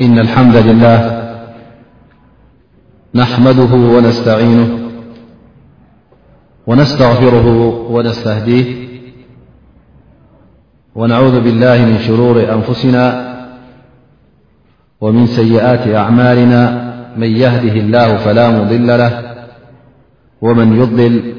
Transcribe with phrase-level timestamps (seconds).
[0.00, 1.28] إن الحمد لله
[3.14, 4.68] نحمده ونستعينه
[6.66, 7.46] ونستغفره
[7.90, 8.88] ونستهديه
[10.94, 13.04] ونعوذ بالله من شرور أنفسنا
[15.00, 16.70] ومن سيئات أعمالنا
[17.16, 19.34] من يهده الله فلا مضل له
[20.42, 21.32] ومن يضلل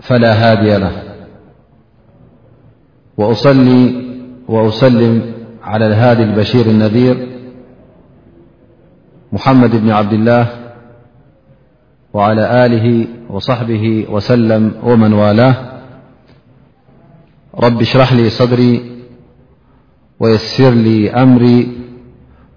[0.00, 0.92] فلا هادي له
[3.16, 3.92] وأصل
[4.48, 5.22] وأسلم
[5.64, 7.35] على الهادي البشير النذير
[9.32, 10.48] محمد بن عبد الله
[12.14, 15.56] وعلى آله وصحبه وسلم ومن والاه
[17.60, 18.92] رب اشرح لي صدري
[20.20, 21.76] ويسر لي أمري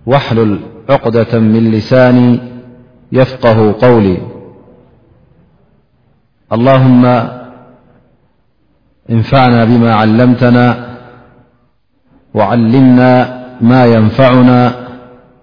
[0.06, 0.60] واحلل
[0.90, 2.40] عقدة من لساني
[3.12, 4.18] يفقه قولي
[6.54, 7.26] اللهم
[9.10, 10.96] انفعنا بما علمتنا
[12.34, 13.12] وعلمنا
[13.62, 14.89] ما ينفعنا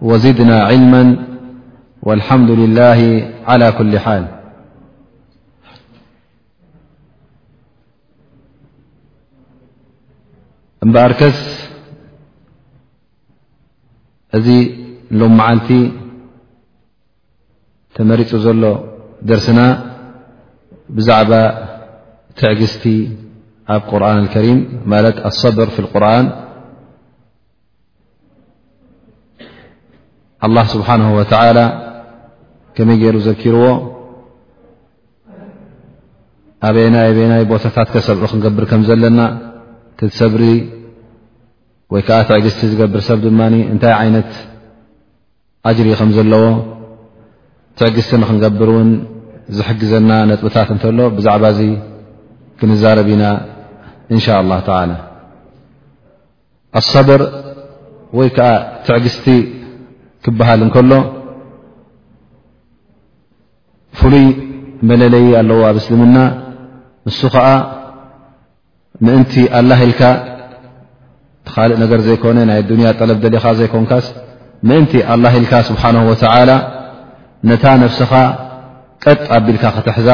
[0.03, 1.05] وزدنا علما
[2.03, 4.25] والحمد لله على كل حال
[10.85, 11.39] بعركس
[14.35, 14.49] أذ
[15.11, 15.71] لم معلت
[17.95, 18.65] تمر زل
[19.23, 19.67] درسنا
[20.95, 21.31] بزعب
[22.37, 22.87] تعجزت
[23.69, 26.46] عب قرآن الكريم ملت الصبر في القرآن
[30.45, 31.59] الله ስብሓነه ወላ
[32.77, 33.65] ከመይ ገይሩ ዘኪርዎ
[36.69, 39.21] ኣብናበናይ ቦታታት ከሰብ ክንገብር ከም ዘለና
[40.21, 40.43] ሰብሪ
[41.93, 43.41] ወይ ከዓ ትዕግስቲ ዝገብር ሰብ ድማ
[43.73, 44.31] እንታይ ዓይነት
[45.71, 46.45] ኣጅሪ ከም ዘለዎ
[47.79, 48.91] ትዕግስቲ ንክንገብር እውን
[49.57, 51.61] ዝሕግዘና ነጥብታት እንተሎ ብዛዕባ ዚ
[52.61, 53.25] ክንዛረብኢና
[54.13, 54.59] እን ሻ لله
[56.81, 57.21] ኣصብር
[58.19, 58.49] ወይ ከዓ
[58.87, 59.27] ትዕግስቲ
[60.27, 60.93] ክበሃል እንከሎ
[63.99, 64.25] ፍሉይ
[64.91, 66.17] መለለዪ ኣለዎ ኣብ እስልምና
[67.09, 67.47] ንሱ ከዓ
[69.07, 70.03] ምእንቲ ኣላ ኢልካ
[71.47, 74.07] ቲኻልእ ነገር ዘይኮነ ናይ ዱንያ ጠለብ ደሊኻ ዘይኮንካስ
[74.69, 76.51] ምእንቲ ኣላ ኢልካ ስብሓን ወላ
[77.51, 78.13] ነታ ነፍስኻ
[79.05, 80.09] ቀጥ ኣቢልካ ክትሕዛ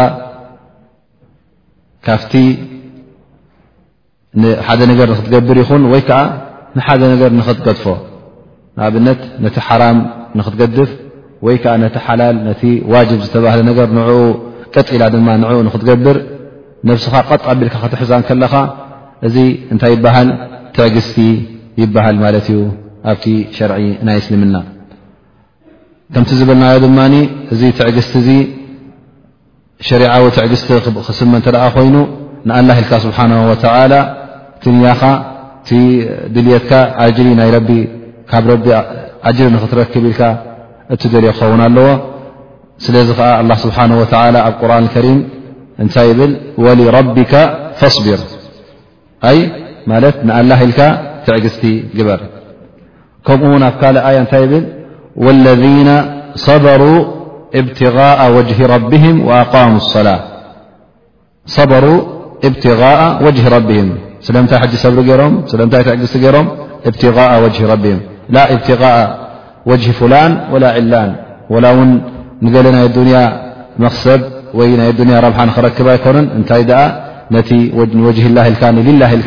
[2.06, 2.32] ካፍቲ
[4.69, 6.20] ሓደ ነገር ንክትገብር ይኹን ወይ ከዓ
[6.76, 7.84] ንሓደ ነገር ንክትገጥፎ
[8.78, 9.97] ንኣብነት ነቲ ሓራም
[10.38, 10.91] ንክትገድፍ
[11.47, 12.62] ወይ ከዓ ነቲ ሓላል ነቲ
[12.93, 14.09] ዋጅብ ዝተባህለ ነገር ንኡ
[14.75, 16.16] ቀጢላ ድማ ንኡ ንክትገብር
[16.88, 18.55] ነብስኻ ቐጥ ኣቢልካ ክትሕሳን ከለኻ
[19.27, 19.37] እዚ
[19.72, 20.28] እንታይ ይበሃል
[20.77, 21.16] ትዕግስቲ
[21.82, 22.59] ይበሃል ማለት እዩ
[23.11, 23.25] ኣብቲ
[23.56, 24.56] ሸርዒ ናይ እስልምና
[26.15, 26.99] ከምቲ ዝብልናዮ ድማ
[27.53, 28.31] እዚ ትዕግስቲ እዚ
[29.88, 30.69] ሸሪዓዊ ትዕግስቲ
[31.09, 31.94] ክስመ እንተ ደኣ ኮይኑ
[32.49, 33.93] ንኣላ ኢልካ ስብሓና ወላ
[34.59, 35.03] እቲንያኻ
[35.62, 35.71] እቲ
[36.34, 36.72] ድልየትካ
[37.05, 37.69] ዓጅሊ ናይ ረቢ
[38.31, 38.66] ካب رب
[39.28, 40.12] عجر نتركب ل
[41.03, 41.78] تدر خون ال
[42.97, 43.09] لዚ
[43.43, 45.19] الله سبحانه وتعلى قرآن الكريم
[45.84, 46.21] ይ ل
[46.65, 47.34] ولربك
[47.81, 48.19] فاصبر
[50.38, 50.72] نله ل
[51.27, 51.65] تعግزت
[51.99, 52.21] جበر
[53.27, 53.38] كم
[53.81, 53.82] ف
[54.43, 54.55] ي ብل
[55.25, 55.91] والذين
[56.47, 57.05] صر ء
[59.03, 60.21] ه وأام الصلاة
[61.56, 61.94] صرا
[62.49, 63.88] ابتغاء وجه ربهم
[64.34, 64.37] ل
[65.72, 65.93] بر ع
[66.27, 66.47] يرم
[66.91, 68.00] ابتغاء وجه ربهم
[68.32, 68.94] لا إبትغء
[69.70, 71.10] وጅه فላن ول ዕላን
[71.53, 71.91] وላ ውን
[72.44, 73.16] ንገለ ናይ ዱንያ
[73.84, 74.20] መክሰብ
[74.69, 76.62] ይ ናይ ያ ረብሓ ክረክባ ኣይኮንን እታይ
[77.34, 77.87] ነቲ وه
[78.26, 78.38] ኢ ላ
[79.15, 79.20] ኢ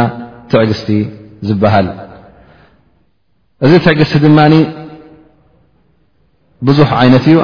[0.50, 0.88] ትዕግስቲ
[1.48, 1.86] ዝበሃል
[3.64, 4.26] እዚ ትዕግስቲ ድ
[6.66, 7.36] ብዙح ይነት እዩ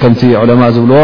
[0.00, 1.02] ከምቲ عለማء ዝብልዎ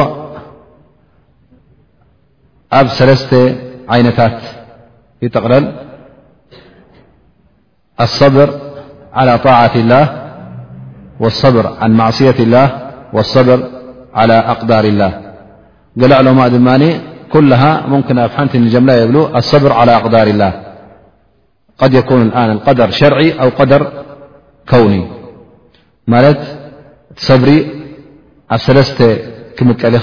[2.80, 3.56] أفسلست
[3.88, 4.40] عينتا
[8.00, 8.50] الصبر
[9.12, 10.32] على طاعة الله
[11.20, 12.68] والصبر عن معصية الله
[13.12, 13.68] والصبر
[14.14, 15.12] على أقدار الله
[15.96, 16.82] ل علماء دان
[17.34, 18.68] كلها ممكن فنت ل
[19.40, 20.52] الصبر على أقدار الله
[21.78, 23.80] قد يكونالن القدر شرعي أو قدر
[24.70, 25.02] كوني
[27.26, 27.46] صر
[28.56, 29.00] سلست
[29.58, 30.00] كلل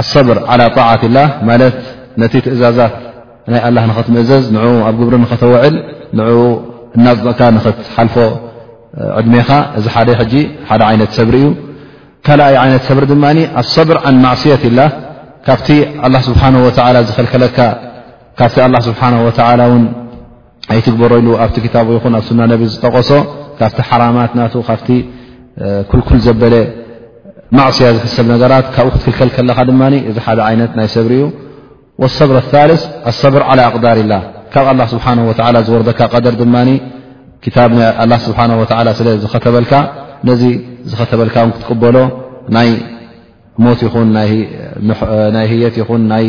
[0.00, 1.76] ኣሰብር ዓ ጣዓት ላ ማለት
[2.22, 2.94] ነቲ ትእዛዛት
[3.52, 5.74] ናይ ኣላ ንኽትምእዘዝ ንኡ ኣብ ግብሪ ንኽተወዕል
[6.18, 6.30] ንኡ
[6.96, 8.16] እናቕካ ንኽትሓልፎ
[9.18, 9.48] ዕድሜኻ
[9.78, 10.34] እዚ ሓደ ሕጂ
[10.68, 11.48] ሓደ ዓይነት ሰብሪ እዩ
[12.26, 13.24] ካልኣይ ዓይነት ሰብሪ ድማ
[13.60, 14.80] ኣ ሰብር ን ማዕስያት ላ
[15.46, 15.68] ካብቲ
[16.06, 17.58] ኣላ ስብሓነه ወላ ዝኸልከለካ
[18.38, 19.30] ካብቲ ኣላه ስብሓነه ወ
[19.72, 19.84] ውን
[20.72, 23.10] ኣይትግበረሉ ኣብቲ ክታቡ ይኹን ኣብ ሱና ነቢ ዝጠቐሶ
[23.58, 24.88] ካብቲ ሓራማት ናቱ ካብቲ
[25.90, 26.54] ኩልኩል ዘበለ
[27.58, 32.82] ማዕስያ ዝሕሰብ ነገራት ካብኡ ክትክልከል ከለካ ድማ እዚ ሓደ ዓይነት ናይ ሰብሪ እዩ ሰብሪ ኣታልث
[33.10, 34.12] ኣሰብር ዓላ እቅዳር ላ
[34.52, 36.56] ካብ ላ ስብሓه ላ ዝወርደካ ደር ድማ
[37.56, 37.70] ታብ
[38.26, 38.38] ስብሓ
[39.00, 39.72] ስለ ዝኸተበልካ
[40.28, 40.42] ነዚ
[40.90, 41.96] ዝኸተበልካ ው ክትቀበሎ
[42.56, 42.68] ናይ
[43.64, 44.08] ሞት ይኹን
[45.36, 46.26] ናይ ህየት ይኹን ናይ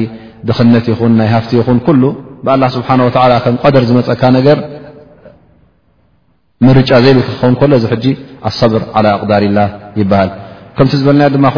[0.48, 2.04] ድኽነት ይኹን ናይ ሃፍቲ ይኹን ኩሉ
[2.46, 3.06] ብላ ስብሓንه
[3.44, 4.58] ከም ቀደር ዝመፀካ ነገር
[6.68, 8.06] ምርጫ ዘይብልክ ክኸውን ከሎ እዚ ሕጂ
[8.50, 9.60] ኣሰብር ዓ እቅዳር ላ
[10.02, 10.30] ይበሃል
[11.00, 11.50] ዝበ ደ ናይ عء ሙ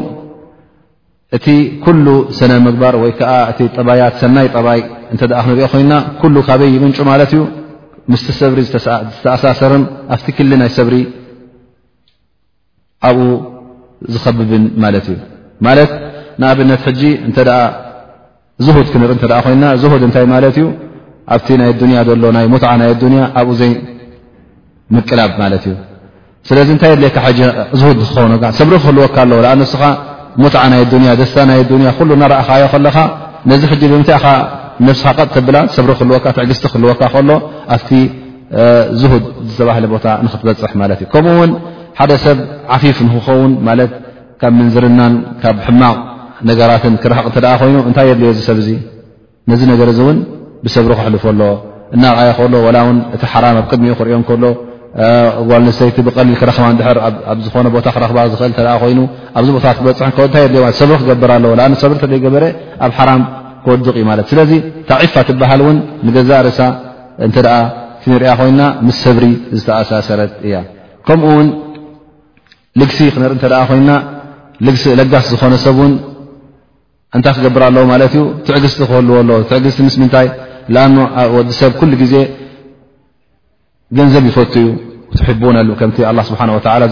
[1.37, 1.47] እቲ
[1.85, 2.05] ኩሉ
[2.37, 4.79] ሰነ ምግባር ወይ ከዓ እቲ ጠባያት ሰናይ ጠባይ
[5.13, 7.41] እንተ ክንሪኦ ኮይንና ኩሉ ካበይ ምንጩ ማለት እዩ
[8.11, 9.83] ምስቲ ሰብሪ ዝተኣሳሰርን
[10.15, 10.95] ኣብቲ ክሊ ናይ ሰብሪ
[13.09, 13.27] ኣብኡ
[14.13, 15.17] ዝከብብን ማለት እዩ
[15.67, 15.91] ማለት
[16.41, 17.37] ንኣብነት ሕጂ እንተ
[18.65, 20.65] ዝህድ ክንሪኢ እተኣ ኮይና ዝድ እንታይ ማለት እዩ
[21.35, 23.71] ኣብቲ ናይ ዱንያ ዘሎ ናይ ሙዓ ናይ ኣዱኒያ ኣብኡ ዘይ
[24.95, 25.75] ምቅላብ ማለት እዩ
[26.49, 27.29] ስለዚ እንታይ የድለካ ሕ
[27.81, 29.83] ዝድ ንክኸውኑካ ሰብሪ ክህልወካ ኣለ ኣን ስኻ
[30.43, 32.97] ሙዓ ናይ ያ ደስታ ናይ ያ ኩሉ ናረእኻዮ ከለካ
[33.49, 34.23] ነዚ ሕጂ ብምታይኻ
[34.87, 37.29] ነብስካ ቐጥተብላ ሰብሪ ክልወካ ትዕግስቲ ክህልወካ ከሎ
[37.75, 37.89] ኣብቲ
[39.01, 41.51] ዝህድ ዝተባሃለ ቦታ ንክትበፅሕ ማለት እዩ ከምኡ ውን
[41.99, 42.37] ሓደ ሰብ
[42.75, 43.91] ዓፊፍ ንክኸውን ማለት
[44.41, 45.97] ካብ ምንዝርናን ካብ ሕማቅ
[46.49, 48.69] ነገራትን ክረሓቕ እተ ኮይኑ እንታይ የድልየ ዚ ሰብ ዙ
[49.51, 50.17] ነዚ ነገር እ እውን
[50.65, 51.51] ብሰብሪ ክሕልፈኣሎዎ
[51.95, 54.43] እናርኣይ ከሎ ላውን እቲ ሓራም ኣብ ቅድሚኡ ክሪኦም ከሎ
[55.49, 56.97] ጓልንሰይቲ ብቐሊል ክረከማድር
[57.31, 58.99] ኣብ ዝኾነ ቦታ ክረክባ ኽእል ተ ኮይኑ
[59.39, 62.43] ኣብዚ ቦታ ክበፅ ንታይ የድልዮ ሰብሪ ክገብር ኣለዎ ኣ ሰብሪ ተዘይገበረ
[62.85, 63.21] ኣብ ሓራም
[63.63, 64.51] ክወድቕ እዩ ማለት ስለዚ
[64.89, 65.77] ታዒፋ ትበሃል ውን
[66.07, 66.61] ንገዛ ርእሳ
[67.27, 67.59] እንተ ኣ
[68.11, 69.25] ንሪኣ ኮይና ምስ ሰብሪ
[69.59, 70.55] ዝተኣሳሰረት እያ
[71.07, 71.47] ከምኡ ውን
[72.81, 73.89] ልግሲ ክነርኢ እተኣ ኮይና
[74.75, 75.93] ግሲ ለጋስ ዝኾነ ሰብ ውን
[77.17, 80.27] እንታይ ክገብር ኣለዎ ማለት እዩ ትዕግዝቲ ክህልዎ ኣለዎ ትዕግስቲ ምስምንታይ
[80.73, 82.15] ኣ ወዲ ሰብ ኩሉ ግዜ
[83.97, 84.67] ገንዘብ ይፈቱ ዩ
[85.41, 85.91] ቡ ከም
[86.29, 86.39] ስብሓ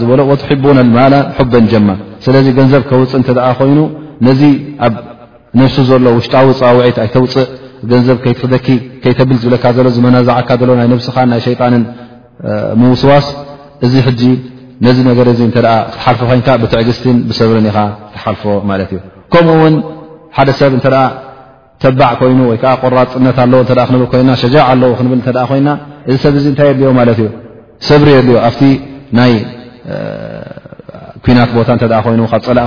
[0.00, 1.14] ዝበሎ ትሕቡን ማላ
[1.52, 1.88] በ ጀማ
[2.24, 3.78] ስለዚ ገንዘብ ከውፅእ እተ ኮይኑ
[4.26, 4.40] ነዚ
[4.86, 4.94] ኣብ
[5.60, 7.46] ነፍሲ ዘሎ ውሽጣዊ ፀዋውዒት ኣይተውፅእ
[7.90, 8.68] ገንዘብ ክደኪ
[9.02, 11.84] ከይተብል ዝብለካ ዘሎ ዝመናዝዓካ ዘሎ ናይ ነብስኻ ናይ ሸጣንን
[12.80, 13.26] ምውስዋስ
[13.86, 13.94] እዚ
[14.86, 15.26] ነዚ ነገር
[15.96, 17.78] ተሓልፎ ኮይን ብትዕግስትን ብሰብርን ኢኻ
[18.16, 18.42] ተሓልፎ
[18.72, 19.00] ማለት እዩ
[19.32, 19.74] ከምኡውን
[20.36, 20.72] ሓደ ሰብ
[21.82, 25.08] ተባዕ ይኑ ወይዓ ቆራ ፅነት ኣዎክብል ኮይና ሸጃ ኣለዎ ክብ
[25.50, 25.68] ኮይና
[26.10, 27.28] እዚ ሰብ ዚ ንታይ የልዮ ማለት እዩ
[27.88, 28.58] ሰብር የልዮ ኣብ
[29.18, 29.32] ናይ
[31.24, 32.58] ኩናት ቦታ ይ ብ ፀላ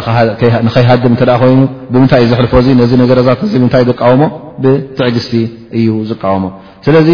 [0.75, 1.13] ከይሃድም
[1.51, 1.59] ይኑ
[1.93, 4.23] ብምንታይ እዩ ዘልፎዚ ዚ ነገረት እ ታይ እ ዝቃወሞ
[4.63, 5.33] ብትዕግስቲ
[5.79, 6.45] እዩ ዝቃወሞ
[6.87, 7.09] ስለዚ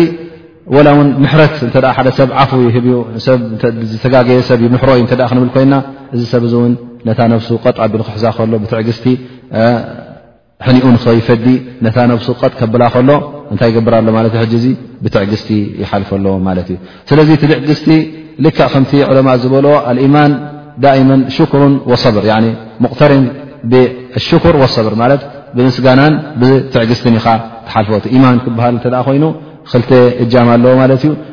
[0.85, 2.51] ላ ውን ምሕረት እ ሰብ ዓፉ
[3.93, 5.75] ዝተጋየሰብሕሮ እዩ ክብ ኮይና
[6.15, 6.45] እዚ ሰብ
[7.47, 9.03] ሱ ቐጣ ክሕ ከሎብትዕግቲ
[10.65, 10.85] ሕኡ
[11.25, 11.47] ከፈዲ
[11.85, 11.87] ብ
[12.27, 13.09] ሱቀጥ ከብላ ከሎ
[13.53, 14.07] እታይ ገር ሎ
[15.03, 15.49] ብትዕግቲ
[15.81, 16.39] ይልፈሎ እ
[17.09, 17.89] ስለ ትትዕግቲ
[18.45, 18.59] ል ከ
[19.09, 19.11] ء
[19.43, 19.65] ዝበሎ
[20.15, 20.17] ማ
[20.85, 20.87] ዳ
[22.81, 23.25] ብ قርን
[23.71, 23.85] ብር
[24.99, 25.01] ብ
[25.57, 26.01] ብምጋና
[26.39, 27.17] ብትዕግስት ፎማ
[27.67, 27.95] ክሃል ይ እ
[28.41, 31.29] ብምስጋና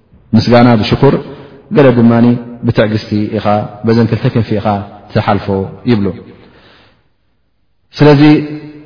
[0.00, 0.02] ድ
[1.90, 2.18] ትዕግቲ
[5.42, 5.48] ክን
[5.90, 6.25] ኢ ልፎ ይብ
[7.98, 8.22] ስለዚ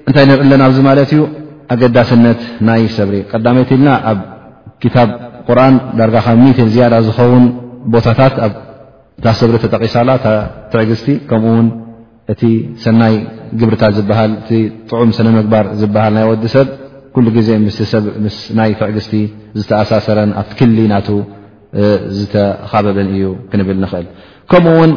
[0.09, 1.21] እንታይ ንርኢ ኣለና ኣብዚ ማለት እዩ
[1.75, 4.19] ኣገዳስነት ናይ ሰብሪ ቀዳመይትልና ኣብ
[4.83, 5.09] ክታብ
[5.47, 7.45] ቁርን ዳርጋ ኻ ሚት ዝያዳ ዝኸውን
[7.95, 8.49] ቦታታት ኣ
[9.25, 10.11] ታሰብሪ ተጠቂሳላ
[10.73, 11.67] ትዕግስቲ ከምኡ ውን
[12.33, 12.43] እቲ
[12.85, 13.15] ሰናይ
[13.61, 14.51] ግብርታት ዝበሃል እቲ
[14.91, 16.69] ጥዑም ሰነ ምግባር ዝበሃል ናይ ወዲ ሰብ
[17.15, 17.49] ኩሉ ግዜ
[18.25, 19.15] ምስ ናይ ትዕግስቲ
[19.61, 21.09] ዝተኣሳሰረን ኣብ ትክሊ ናቱ
[22.19, 24.07] ዝተኻበብን እዩ ክንብል ንኽእል
[24.53, 24.93] ከምኡ ውን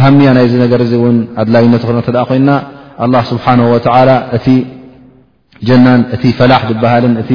[0.00, 2.50] ኣሃምያ ናይዚ ነገር እዚ እውን ኣድላይነት ክ ተደኣ ኮይንና
[3.04, 3.58] اله ስብሓه
[4.36, 4.46] እቲ
[5.68, 7.30] ጀናን እቲ ፈላሕ ዝብሃልን እቲ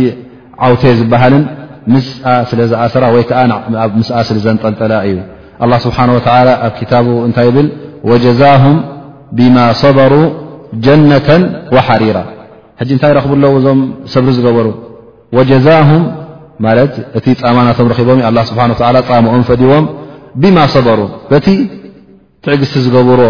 [0.65, 1.43] ዓውቴር ዝበሃልን
[1.93, 2.05] ምስ
[2.50, 3.24] ስለዝኣሰራ ወይ
[3.84, 5.15] ዓ ብ ምስ ስዘንጠልጠላ እዩ
[5.86, 6.29] ስብሓ ኣብ ታ
[7.27, 7.67] እታይ ብል
[8.25, 8.77] ጀዛهም
[9.38, 10.13] ብማ صበሩ
[10.86, 11.29] ጀነة
[11.75, 12.17] وሓሪራ
[12.79, 13.79] ሕጂ እንታይ ረኽቡ ኣለው እዞም
[14.13, 14.67] ሰብሪ ዝገበሩ
[16.63, 16.67] ማ
[17.17, 18.51] እቲ ፃማ ናቶም ረቦም ስ
[19.25, 19.86] ሞኦም ፈዲዎም
[20.41, 21.00] ብማ صበሩ
[21.32, 21.46] በቲ
[22.43, 23.29] ትዕግዝቲ ዝገብርዎ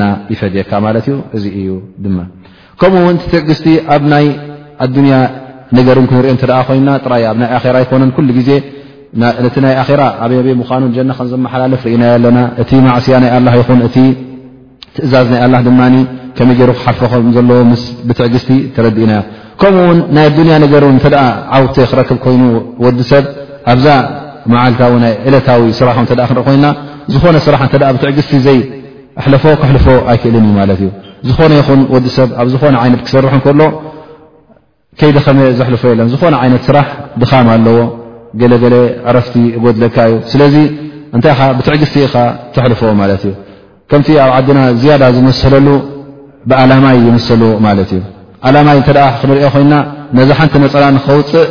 [0.00, 0.72] ና ይፈካ
[1.36, 1.68] እዚ እዩ
[2.80, 4.28] ከምኡውን ትዕግስቲ ኣብ ይ
[4.86, 5.14] ኣያ
[5.78, 6.32] ነገር ክንሪኦ
[6.78, 6.90] ይና
[7.56, 8.50] ኣ ኮነ ግዜ
[9.88, 14.06] ኣይይ ኑን ና ከዘሓላለፍ ኢና ኣለና እቲ ማስያ ናይ ላ ይ እ
[14.96, 15.70] ትእዛዝ ናይ ድ
[16.38, 17.60] ከመ ሩ ክሓርፎኹም ዘለዎ
[18.08, 18.50] ብትዕግስቲ
[18.86, 19.12] ረዲእና
[19.60, 20.82] ከምኡውን ናይ ኣያ ነገር
[21.56, 22.42] ዓው ክረክብ ይኑ
[22.86, 23.24] ወዲሰብ
[23.74, 23.86] ኣብዛ
[24.52, 26.66] መዓልታዊ ይ ዕለታዊ ስራሕ ክሪኢ ይና
[27.14, 27.62] ዝነ ስራሕ
[27.96, 28.30] ብትዕግቲ
[29.20, 30.88] ኣሕለፎ ክሕልፎ ኣይክእልን ዩ ማለት እዩ
[31.28, 33.60] ዝኾነ ይኹን ወዲ ሰብ ኣብ ዝኾነ ዓይነት ክሰርሕ ከሎ
[35.00, 36.86] ከይደኸመ ዘሕልፎ የለን ዝኾነ ዓይነት ስራሕ
[37.22, 37.78] ድኻም ኣለዎ
[38.40, 38.76] ገለገለ
[39.10, 39.34] ዕረፍቲ
[39.64, 40.54] ጎድለካ እዩ ስለዚ
[41.16, 42.14] እንታይ ኻ ብትዕግስቲ ኢኻ
[42.54, 43.32] ትሕልፎ ማለት እዩ
[43.90, 45.68] ከምቲ ኣብ ዓድና ዝያዳ ዝመሰለሉ
[46.50, 48.02] ብኣላማይ ይምሰሉ ማለት እዩ
[48.48, 48.88] ኣላማይ እንተ
[49.22, 49.74] ክንሪኦ ኮይንና
[50.16, 51.48] ነዚ ሓንቲ ነፀና ንኸውፅእ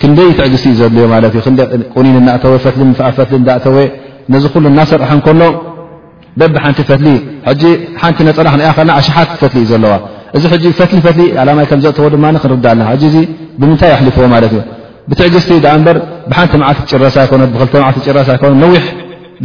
[0.00, 1.24] ክንደይ ትዕግስቲ እዩ ዘድልዮ ማለ
[1.76, 2.74] እቁኒን እናእተወ ፈት
[3.18, 3.76] ፈትሊ እዳእተወ
[4.32, 5.40] ነዚ ኩሉ እናሰርሐ እከሎ
[6.40, 7.08] በብሓንቲ ፈትሊ
[8.02, 9.92] ሓንቲ ነፀና ክኣ ኸልና ኣሽሓት ፈትሊ እዩ ዘለዋ
[10.36, 10.44] እዚ
[10.80, 12.92] ፈትሊፈትሊ ላይ ከም ዘእዎ ድ ክንርዳ ኣለና
[13.60, 14.56] ብምንታይ ኣሊፍዎ ማት እዩ
[15.10, 15.50] ብትዕግስቲ
[15.86, 15.96] በር
[16.30, 18.28] ብሓንቲ መዓቲ ጭረሳ ብ ጭረሳ
[18.64, 18.84] ነዊሕ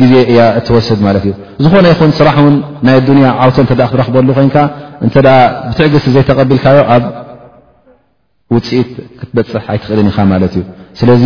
[0.02, 1.32] ግዜ እ እትወስድ ማት እዩ
[1.66, 2.56] ዝኾነ ይኹን ስራሕ ን
[2.88, 4.48] ናይ ኣንያ ዓውቶ እ ክትረክበሉ ኮን
[5.08, 7.04] እ ብትዕግስቲ ዘይተቐቢልካዮ ኣብ
[8.56, 10.56] ውፅኢት ክትበፅሕ ኣይትኽእልን ኢኻ ማት እዩ
[11.02, 11.24] ስለዚ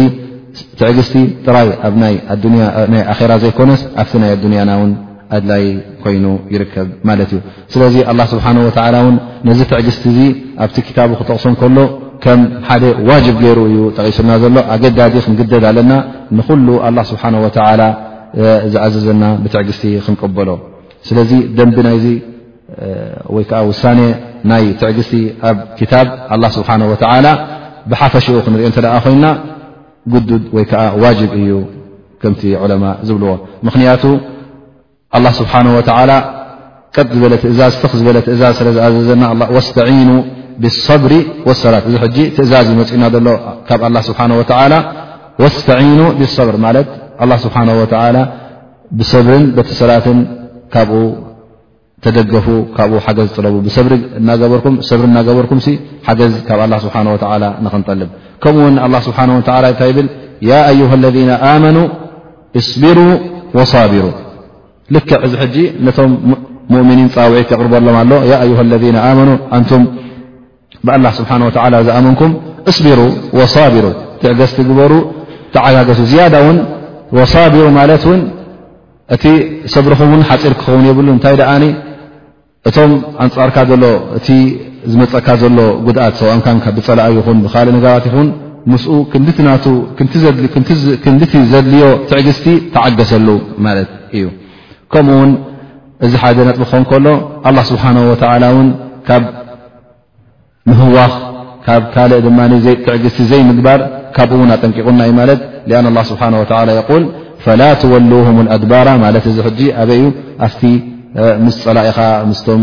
[0.79, 1.15] ትዕግስቲ
[1.45, 4.71] ጥራይ ኣ ኣራ ዘይኮነ ኣብ ይ ኣኒያና
[5.37, 5.63] ኣድላይ
[6.03, 7.39] ኮይኑ ይርከብ ማለት እዩ
[7.73, 8.45] ስለዚ ኣ ስብሓ
[9.01, 9.15] እን
[9.49, 10.19] ነዚ ትዕግስቲ እዚ
[10.63, 11.77] ኣብቲ ክታቡ ክጠቕሶም ከሎ
[12.23, 15.91] ከም ሓደ ዋጅብ ገይሩ እዩ ጠቂሱልና ዘሎ ኣገዳዲ ክንግደድ ኣለና
[16.39, 16.67] ንኩሉ
[17.11, 17.23] ስብሓ
[18.73, 20.49] ዝዓዘዘና ብትዕግስቲ ክንቅበሎ
[21.07, 22.05] ስለዚ ደንቢ ናይዚ
[23.35, 23.99] ወይ ከዓ ውሳኔ
[24.51, 25.13] ናይ ትዕግስቲ
[25.49, 26.69] ኣብ ክታብ ኣ ስብሓ
[27.25, 27.31] ላ
[27.91, 29.25] ብሓፈሽኡ ክንሪኦ እተ ደ ኮይንና
[30.13, 31.51] ግዱድ ወይ ከዓ ዋጅብ እዩ
[32.21, 33.31] ከምቲ ዕለማ ዝብልዎ
[33.67, 34.03] ምክንያቱ
[35.15, 35.79] الله سنه و
[37.21, 37.59] ዝ እዝ
[38.33, 39.23] እዛዝ ስ ዝዘዘና
[39.73, 40.11] سن
[40.61, 41.03] بلصብ
[41.47, 43.27] وሰላት ዚ ትእዛዝ ፁና ሎ
[43.69, 43.71] ه
[45.41, 45.43] ብ
[47.57, 48.05] ه
[48.99, 49.33] ብصብር
[49.67, 50.05] ቲ ሰላት
[50.73, 50.77] ካ
[52.15, 52.33] ደገ
[53.35, 53.45] ጥለ
[53.91, 53.95] ሪ
[54.29, 54.65] ናበርኩ
[56.07, 58.01] ه ክጠል
[58.43, 58.57] ከኡ
[59.37, 59.51] ه ታ
[60.49, 61.29] يه الذن
[62.71, 62.97] صቢሩ
[63.57, 64.03] وصابሩ
[64.95, 65.55] ልክዕ እዚ ሕጂ
[65.87, 66.11] ነቶም
[66.73, 68.11] ሙእምኒን ፃውዒት የቕርበሎም ኣሎ
[68.51, 69.83] ዩه ለذ ኣመኑ ኣንቱም
[70.85, 71.51] ብኣላ ስብሓ ወ
[71.87, 72.31] ዝኣመንኩም
[72.69, 72.99] እስቢሩ
[73.39, 73.85] ወሳቢሩ
[74.21, 74.93] ትዕገስቲ ግበሩ
[75.55, 76.57] ተዓጋገሱ ዝያዳ ውን
[77.33, 78.19] ሳቢሩ ማለት እን
[79.15, 79.23] እቲ
[79.73, 81.63] ሰብርኹም ውን ሓፂር ክኸውን የብሉ እንታይ ደኣኒ
[82.69, 82.91] እቶም
[83.25, 83.85] ኣንፃርካ ዘሎ
[84.17, 84.27] እቲ
[84.91, 88.27] ዝመፀካ ዘሎ ጉድኣት ሰብን ብፀላኣ ይኹን ብካልእ ነገባት ይኹን
[88.73, 88.83] ምስ
[91.05, 92.45] ክንዲቲ ዘድልዮ ትዕግስቲ
[92.77, 93.27] ተዓገሰሉ
[93.67, 94.25] ማለት እዩ
[94.93, 95.31] ከምኡ ውን
[96.05, 97.05] እዚ ሓደ ነጥብ ኾን ከሎ
[97.47, 98.67] ኣه ስብሓናه ወላ እን
[99.07, 99.23] ካብ
[100.69, 101.11] ምህዋኽ
[101.65, 102.39] ካብ ካልእ ድማ
[102.85, 103.79] ትዕግዝቲ ዘይምግባር
[104.15, 105.39] ካብኡ ውን ኣጠንቂቑና እዩ ማለት
[105.79, 106.39] ኣን ስብሓናه
[107.01, 107.03] ል
[107.59, 110.05] ላ ትወሉهም ኣድባራ ማለት እዚ ሕጂ ኣበይ እዩ
[110.45, 110.61] ኣፍቲ
[111.45, 111.97] ምስ ፀላኢኻ
[112.29, 112.61] ምስቶም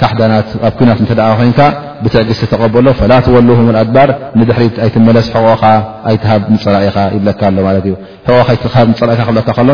[0.00, 1.60] ካሕዳናት ኣብ ኩናት እተ ደ ኮይንካ
[2.04, 4.08] ብትዕ ግስቲ ተቐበሎ ላ ተወልهም ኣድባር
[4.38, 5.62] ንድሕሪ ኣይትመለስ ሕቆ
[6.08, 6.30] ኣይሃ
[6.64, 9.68] ፅላኢኻ ይብካ ኣ ፅሎ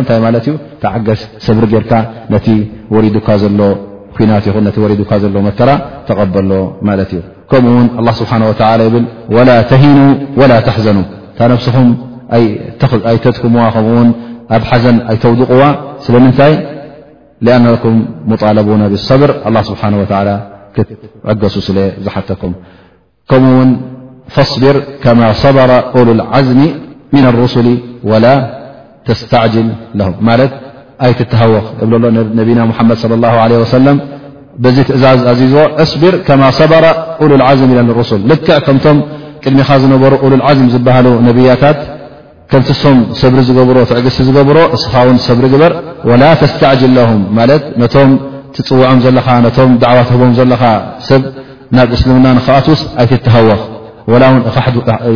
[0.82, 1.92] ተዓገስ ሰብሪ ርካ
[2.34, 2.46] ነቲ
[3.28, 3.62] ካ ሎ
[4.16, 4.30] ኹን
[5.10, 5.60] ካ ዘሎ መከ
[6.10, 6.50] ተቐበሎ
[6.88, 7.22] ማት እ
[7.52, 7.86] ከምኡውን
[8.20, 8.32] ስብሓ
[8.94, 9.04] ብል
[9.36, 10.00] ወላ ተሂኑ
[10.40, 10.98] ወላ ተሓዘኑ
[11.38, 11.88] ታ ነብስኹም
[13.12, 13.96] ኣይተጥኩምዋ ከኡው
[14.56, 15.64] ኣብ ሓዘን ኣይተውድቕዋ
[17.48, 17.64] أن
[18.30, 18.32] ب
[19.08, 20.02] صብ ه ስه و
[21.30, 21.68] عገሱ ስ
[22.04, 22.40] ዝተኩ
[23.30, 23.70] ከኡ ን
[24.34, 24.76] فاصር
[25.42, 25.70] ሰበر
[26.06, 26.60] ሉ العዝሚ
[27.14, 27.66] من الرسل
[28.10, 28.26] ول
[29.20, 29.68] ስتجل
[31.40, 31.54] ه ወ
[31.88, 32.38] ብሎ ነና
[32.88, 33.94] ድ صى اله ه
[34.88, 36.14] ትእዛዝ ዎ እصር
[36.72, 36.84] በر
[37.30, 37.60] ሉ عዝ
[38.00, 38.32] رس ል
[38.66, 38.86] ከምቶ
[39.42, 40.76] ቅድሚኻ ዝነበሩ ሉ العዝ ዝ
[41.26, 41.78] ነያታት
[42.52, 44.06] ከምም ሰብሪ ዝብሮ ትዕግ
[44.36, 44.56] ዝብሮ
[45.14, 45.72] ን ሰብሪ ግበር
[46.10, 48.10] ዋላ ተስተዕጅል ለም ማለት ነቶም
[48.54, 50.62] ትፅውዖም ዘለካ ነቶም ዳዕዋ ትህቦም ዘለካ
[51.08, 51.22] ሰብ
[51.76, 53.60] ናብ እስልሙና ንክኣትውስ ኣይትተሃወኽ
[54.12, 54.40] ወላ ውን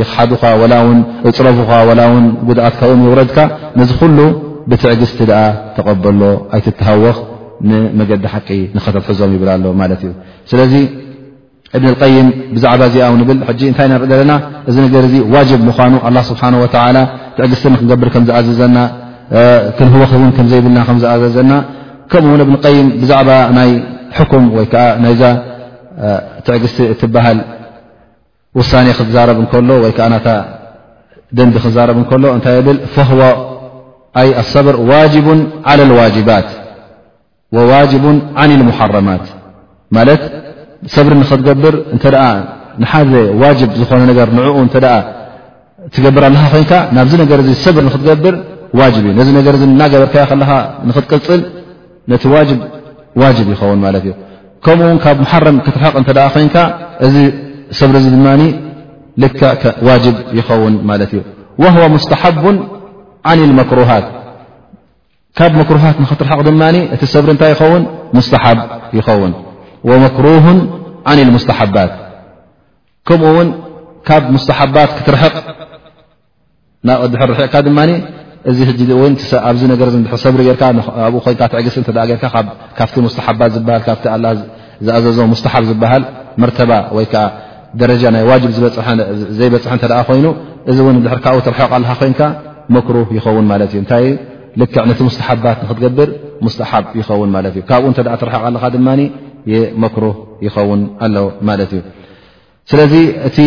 [0.03, 3.39] ይክሓዱካ ላ ውን እፅረፉኻ ላ ውን ጉድኣትካም ይውረድካ
[3.79, 4.19] ነዚ ኩሉ
[4.71, 5.41] ብትዕግስቲ ደኣ
[5.79, 6.23] ተቐበሎ
[6.59, 7.19] ኣይትትሃወኽ
[7.71, 10.13] ንመገዲ ሓቂ ንኸተትሕዞም ይብል ኣሎ ማለት እዩ
[10.53, 10.73] ስለዚ
[11.77, 14.33] እብን ልቀይም ብዛዕባ እዚውን ብል ሕጂ እንታይ ነርኢ ዘለና
[14.69, 16.97] እዚ ነገር ዚ ዋጅብ ምኳኑ ኣ ስብሓን ወላ
[17.37, 18.77] ትዕግስቲ ንክገብር ከም ዝዓዝዘና
[19.77, 21.53] ክንህወውን ከምዘይብልና ከዝኣገዘና
[22.11, 23.71] ከምኡውን እብንقይም ብዛዕባ ናይ
[24.31, 25.23] ኩም ወይ ዓ ናይዛ
[26.47, 27.39] ትዕግስቲ እትበሃል
[28.59, 30.17] ውሳኔ ክዛረብ እከሎ ወይዓ ና
[31.37, 33.09] ደንቢ ክዛረብ ከሎ እንታይ ብ فه
[34.53, 35.27] ሰብር ዋجቡ
[35.71, 36.49] على الዋجባት
[37.71, 38.05] ዋجቡ
[38.41, 39.25] عን المحረማት
[39.97, 40.23] ማለት
[40.95, 42.05] ሰብሪ ንክትገብር እተ
[42.83, 43.11] ንሓደ
[43.43, 44.77] ዋጅብ ዝኾነ ገር ንኡ እተ
[45.95, 48.35] ትገብር ኣለካ ኮንካ ናብዚ ነገር ሰብሪ ንክትገብር
[49.19, 49.49] ነዚ ነገ
[49.81, 50.51] ናገበርካ ከለኻ
[50.89, 51.41] ንክትቅፅል
[52.11, 52.25] ነቲ
[53.55, 54.13] ይኸውን ት እ
[54.65, 56.03] ከምኡው ካብ ሓረም ክትርሕቕ እ
[56.35, 56.57] ኮይንካ
[57.07, 57.17] እዚ
[57.79, 58.15] ሰብሪ ድ
[59.23, 59.89] ልዋ
[60.39, 61.13] ይኸውን ማት እዩ
[61.63, 61.75] ه
[62.11, 62.45] ስሓቡ
[63.71, 64.07] ክሃት
[65.39, 66.63] ካብ ክሩሃት ክትርሕቕ ድማ
[66.95, 67.83] እቲ ሰብሪ እንታይ ይኸውን
[68.29, 68.31] ስ
[69.89, 70.59] ይውን
[71.09, 71.93] ه ን ስሓባት
[73.09, 73.49] ከምኡ ውን
[74.09, 75.35] ካብ ስሓባት ክትርሕቕ
[76.89, 77.69] ናቅድሐ ርቕካ ድ
[78.51, 78.59] እዚ
[78.97, 80.63] እኣብዚ ነገር ድ ሰብሪ ጌርካ
[81.07, 81.85] ኣብኡ ኮይ ትዕግስ እ
[82.19, 82.27] ርካ
[82.79, 84.19] ካብቲ ሙስሓባት ዝበሃል ካቲ ኣ
[84.87, 86.03] ዝኣዘዞም ሙስተሓብ ዝበሃል
[86.43, 87.25] መርተባ ወይከዓ
[87.81, 88.51] ደረጃ ናይ ዋጅብ
[89.39, 90.27] ዘይበፅሐ እተ ኮይኑ
[90.71, 92.21] እዚ እውን ድ ካብኡ ትረሕቀ ኣለካ ኮይንካ
[92.75, 94.05] መክሩህ ይኸውን ማለት እዩ እንታይ
[94.61, 96.09] ልክዕ ነቲ ሙስተሓባት ንክትገብር
[96.47, 98.89] ሙስተሓብ ይኸውን ማለት እዩ ካብኡ እተ ተረሕቀ ኣለካ ድማ
[99.85, 100.15] መክሩህ
[100.47, 101.17] ይኸውን ኣሎ
[101.49, 101.83] ማለትእዩ
[102.71, 102.95] ስለዚ
[103.45, 103.47] እ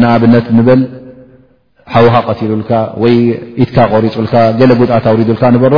[0.00, 0.80] ና ኣብነት ንበል
[1.94, 2.70] ሓውኻ ቀቲሉልካ
[3.02, 3.14] ወይ
[3.62, 5.74] ኢትካ ቆሪፁልካ ገለ ጉጥኣት ኣውሪዱልካ ንበሮ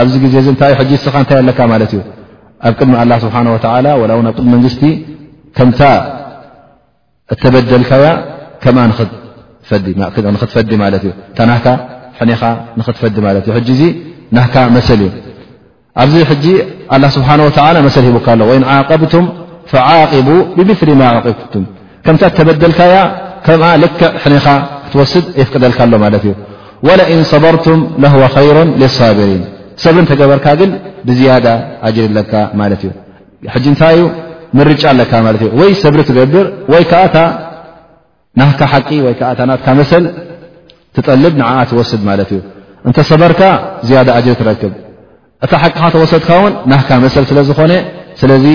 [0.00, 2.00] ኣብዚ ግዜ እ እንታ ሕጂ ስኻ እንታይ ኣለካ ማለት እዩ
[2.66, 4.82] ኣብ ቅድሚ ላ ስብሓ ውን ኣብ ቅድሚ መንግስቲ
[5.56, 5.80] ከምታ
[7.34, 8.06] እተበደልካያ
[8.62, 8.78] ከም
[10.36, 11.66] ንክትፈዲ ማለት እ ታ ናካ
[12.20, 12.42] ሕኒኻ
[12.78, 13.82] ንኽትፈዲ ማለት እ ሕ ዚ
[14.38, 15.12] ናካ መሰል እዩ
[16.02, 16.46] ኣብዚ ሕጂ
[17.02, 17.44] ላه ስብሓንه
[17.76, 19.24] ላ መሰሊ ሂቦካ ኣ ን ዓቐብቱም
[19.70, 21.38] فዓقቡ ብምሊ ማ ብት
[22.06, 22.92] ከምታ እተበደልካያ
[23.46, 24.46] ከምኣ ልክዕ ሕንኻ
[24.84, 26.32] ክትወስድ የፍቅደልካሎ ማለት እዩ
[26.86, 29.42] ወለእን ሰበርቱም ለሆ خይሩ ልሳብሪን
[29.84, 30.70] ሰብሪ እንተገበርካ ግን
[31.06, 31.46] ብዝያዳ
[31.88, 32.90] ኣጅሪ ኣለካ ማለት እዩ
[33.54, 34.04] ሕጂ እንታይ ዩ
[34.58, 37.16] መርጫ ኣለካ ማለት እ ወይ ሰብሪ ትገብር ወይዓታ
[38.40, 40.04] ና ሓቂ ወይዓታ ናትካ መሰል
[40.96, 42.40] ትጠልብ ንኣ ትወስድ ማለት እዩ
[42.88, 43.40] እንተሰበርካ
[43.88, 44.72] ዝያዳ ጅሪ ትረክብ
[45.44, 47.72] እታ ሓቂካ ተወሰድካ ውን ናካ መሰል ስለ ዝኾነ
[48.20, 48.46] ስለዚ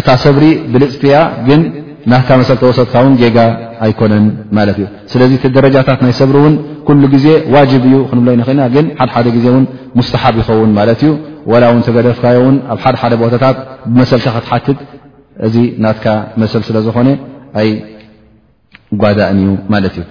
[0.00, 1.16] እታ ሰብሪ ብልፅትያ
[1.48, 1.60] ግን
[2.10, 3.36] ናካ መሰ ተወሰድካ ውን ጌጋ
[3.84, 6.54] ኣይኮነን ማለት እዩ ስለዚ እ ደረጃታት ናይ ሰብሪ እውን
[6.88, 9.64] ኩሉ ግዜ ዋጅብ እዩ ክንብሎይ ንኽእልና ግን ሓደ ሓደ ግዜ ውን
[9.98, 11.10] ሙስተሓብ ይኸውን ማለት እዩ
[11.52, 13.56] ወላ እውን ተገደፍካዮ እውን ኣብ ሓደ ሓደ ቦታታት
[13.90, 14.78] ብመሰልካ ክትሓትት
[15.48, 16.06] እዚ ናትካ
[16.42, 17.08] መሰል ስለ ዝኾነ
[17.62, 17.70] ኣይ
[19.02, 20.02] ጓዳእን እዩ ማለት እዩ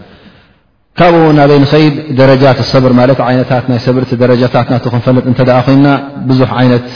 [1.00, 5.90] ካብኡ ናበይ ንኸይድ ደረጃት ሰብሪ ማለትይነታት ናይ ሰብ እቲደረጃታት ና ክንፈለጥ እንተደኣ ኮይንና
[6.30, 6.88] ብዙሕ ዓይነት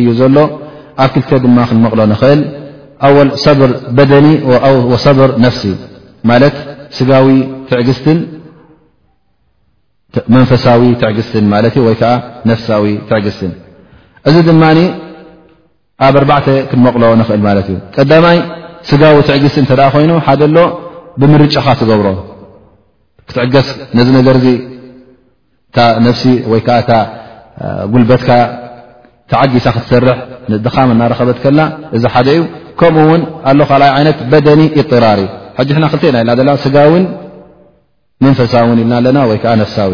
[0.00, 0.38] እዩ ዘሎ
[1.04, 2.40] ኣብ ክልተ ድማ ክንመቕሎ ንኽእል
[3.06, 4.26] ኣወል ሰብር በደኒ
[4.90, 5.62] ወሰብር ነፍሲ
[6.30, 6.56] ማለት
[6.96, 7.28] ስጋዊ
[7.70, 8.18] ትዕግስትን
[10.34, 12.12] መንፈሳዊ ትዕግስትን ማለት እ ወይከዓ
[12.50, 13.52] ነፍሳዊ ትዕግስትን
[14.28, 14.78] እዚ ድማኒ
[16.06, 18.38] ኣብ ኣርባዕተ ክንመቕሎ ንኽእል ማለት እዩ ቀዳማይ
[18.90, 20.58] ስጋዊ ትዕግስቲ እተደኣ ኮይኑ ሓደ ኣሎ
[21.20, 22.08] ብምርጨኻ ትገብሮ
[23.28, 24.46] ክትዕገስ ነዚ ነገር ዚ
[25.70, 26.92] እታ ነፍሲ ወይ ከዓ እታ
[27.92, 28.28] ጉልበትካ
[29.30, 30.18] ተዓጊሳ ክትሰርሕ
[30.64, 31.60] ድኻመ እናረኸበት ከልና
[31.96, 32.42] እዚ ሓደ እዩ
[32.80, 34.62] ከምኡውን ኣ ይ ይነት በደኒ
[35.06, 35.20] ራሪ
[35.84, 37.04] ና ስጋውን
[38.24, 39.20] መንፈሳውን ኢልና ና
[39.70, 39.92] ፍሳዊ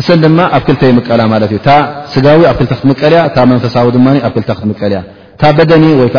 [0.00, 0.06] እሰ
[0.38, 1.20] ማ ኣብ ክይ ቀላ
[1.52, 2.60] ጋ ኣ ክ
[3.02, 3.18] ቀልያ
[3.52, 3.76] መንፈሳ
[4.26, 4.30] ኣ
[4.80, 4.98] ቀያ
[5.82, 6.18] ኒ ጋ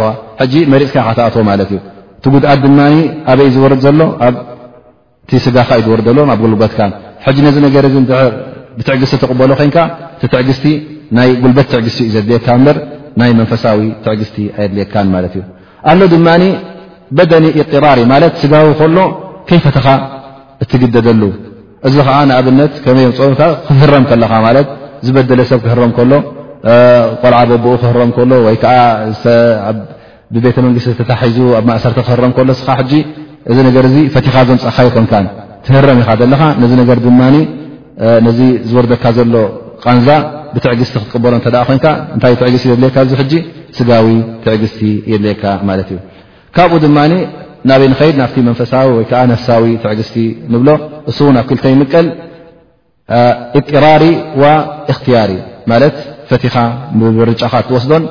[0.41, 1.79] ኻ ጂ መሪፅካ ካተኣትዎ ማለት እዩ
[2.19, 2.79] እቲ ጉድዓት ድማ
[3.33, 4.01] ኣበይ ዝወርድ ዘሎ
[5.25, 6.81] እቲ ስጋኻ እዩዝወር ሎ ኣብ ጉልበትካ
[7.25, 7.85] ሕጂ ነዚ ነገር
[8.79, 9.79] ብትዕግስቲ ተቕበሎ ኮይንካ
[10.17, 10.65] እቲ ትዕግስቲ
[11.17, 12.77] ናይ ጉልበት ትዕግስቲ ዩ ዘድልየካ በር
[13.21, 15.43] ናይ መንፈሳዊ ትዕግስቲ ኣየድልየካን ማለት እዩ
[15.91, 16.29] ኣሎ ድማ
[17.17, 18.97] በደኒ ጢራሪ ማለት ስጋዊ ከሎ
[19.49, 19.87] ከይፈተኻ
[20.63, 21.23] እትግደደሉ
[21.89, 24.69] እዚ ከዓ ንኣብነት ከመይዮም ፀብ ክህረም ከለኻ ማለት
[25.07, 26.13] ዝበደለ ሰብ ክህረም ከሎ
[27.23, 28.79] ቆልዓ በቦኡ ክህረም ከሎ ወይከዓ
[30.35, 32.93] ብቤተ መንግስቲ ተታሒዙ ኣብ ማእሰርቲ ክህረም ከሎ ስካ ሕጂ
[33.51, 35.13] እዚ ነገር እዚ ፈቲኻ ዞምፀካ ይኮንካ
[35.67, 37.21] ትህረም ኢኻ ዘለካ ነዚ ነገር ድማ
[38.27, 39.35] ነዚ ዝወርደካ ዘሎ
[39.85, 40.09] ቃንዛ
[40.55, 43.33] ብትዕግስቲ ክትቀበሎ እተ ደ ኮንካ እንታይ ትዕግስቲ የድሌካ ዙ ሕጂ
[43.79, 44.09] ስጋዊ
[44.45, 44.81] ትዕግስቲ
[45.13, 45.99] የድሌካ ማለት እዩ
[46.57, 46.99] ካብኡ ድማ
[47.69, 50.17] ናበይ ንኸይድ ናብቲ መንፈሳዊ ወይከዓ ነፍሳዊ ትዕግስቲ
[50.55, 50.69] ንብሎ
[51.11, 52.09] እሱውን ኣብ ክልተ ይምቀል
[53.59, 54.05] እጢራሪ
[54.43, 55.31] ዋእኽትያሪ
[55.73, 55.97] ማለት
[56.31, 56.55] ፈትኻ
[57.19, 58.05] ምርጫኻ እትወስዶን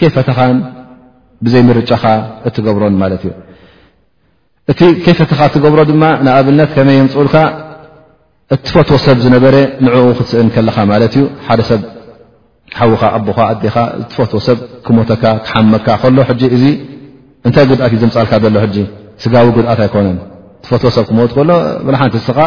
[0.00, 0.56] ከይፈተኻን
[1.44, 2.04] ብዘይ ምርጫኻ
[2.48, 3.32] እትገብሮን ማለት እዩ
[4.72, 7.36] እቲ ከይፈትኻ እትገብሮ ድማ ንኣብነት ከመይ ንፅኡልካ
[8.54, 11.80] እትፈትዎ ሰብ ዝነበረ ንዕኡ ክትስእን ከለኻ ማለት እዩ ሓደ ሰብ
[12.80, 13.76] ሓዊካ ኣቦካ ኣዴኻ
[14.10, 16.64] ትፈትዎ ሰብ ክሞተካ ክሓመካ ከሎ ሕጂ እዚ
[17.46, 18.76] እንታይ ጉድኣት እዩ ዝምፃልካ ዘሎ ሕጂ
[19.22, 20.18] ስጋዊ ጉድኣት ኣይኮነን
[20.64, 21.50] ትፈትዎ ሰብ ክመት ከሎ
[21.86, 22.38] ብላሓንቲ ስኻ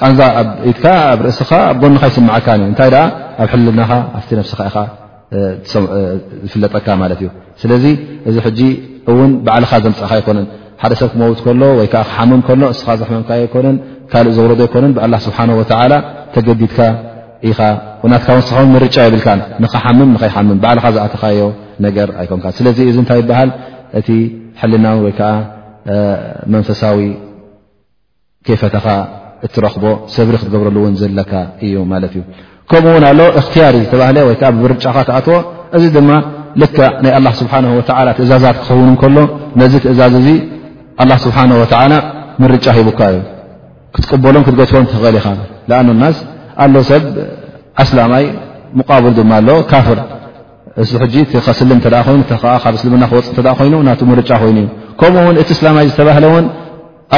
[0.00, 3.04] ቃንዛ ኣብኢትካ ኣብ ርእስኻ ኣብ ጎኒካ ይስምዓካን እ እንታይ ደኣ
[3.42, 4.60] ኣብ ሕልናኻ ኣብቲ ነፍስካ
[5.36, 5.38] ኢ
[6.42, 7.28] ዝፍለጠካ ማለት እዩ
[7.62, 7.84] ስለዚ
[8.28, 8.60] እዚ ሕጂ
[9.12, 10.46] እውን ባዕልኻ ዘምፅዕካ ኣይኮነን
[10.82, 13.76] ሓደ ሰብ ክመውት ከሎ ወይዓ ክሓምም ሎ እስኻ ዘሕመምካዮ ይኮነን
[14.12, 15.92] ካልእ ዘውረዶ ይኮነን ብላ ስብሓን ወላ
[16.34, 16.78] ተገዲድካ
[17.50, 17.60] ኢኻ
[18.02, 18.50] ቁናትካ ውን ስ
[18.84, 19.28] ርጫ የብልካ
[19.62, 21.40] ንኸሓምም ንኸይምም ባዓልካ ዝኣተካዮ
[21.86, 23.50] ነገር ኣይኮንካ ስለዚ እዚ እንታይ ይበሃል
[23.98, 24.08] እቲ
[24.60, 25.30] ሕልናዊ ወይከዓ
[26.54, 26.98] መንፈሳዊ
[28.46, 28.86] ከይፈተኻ
[29.46, 31.32] እትረኽቦ ሰብሪ ክትገብረሉ እውን ዘለካ
[31.64, 32.22] እዩ ማለት እዩ
[32.70, 35.34] ከምኡውን ኣሎ እኽትያር ዝተባህለ ወይከዓ ብርጫካ ተኣትዎ
[35.76, 36.10] እዚ ድማ
[36.62, 37.64] ልካ ናይ ኣላ ስብሓን
[38.06, 39.16] ላ ትእዛዛት ክኸውን እከሎ
[39.60, 40.28] ነዚ ትእዛዝ እዚ
[41.02, 41.92] ኣላ ስብሓን ወላ
[42.42, 43.20] ምርጫ ሂቡካ እዩ
[43.94, 45.26] ክትቀበሎም ክትገድፎም ትኽእል ኢኻ
[45.76, 46.16] ንኣኖ ናስ
[46.64, 47.04] ኣሎ ሰብ
[47.84, 48.24] ኣስላማይ
[48.78, 49.98] ሙቓብሉ ድማ ኣሎ ካፍር
[50.82, 54.66] እዙ ሕጂ እከስልም እተ ይኑ ካብ እስልምና ክወፅ እተ ኮይኑ ና ርጫ ኮይኑእዩ
[55.00, 56.46] ከምኡውን እቲ እስላማይ ዝተባህለ እውን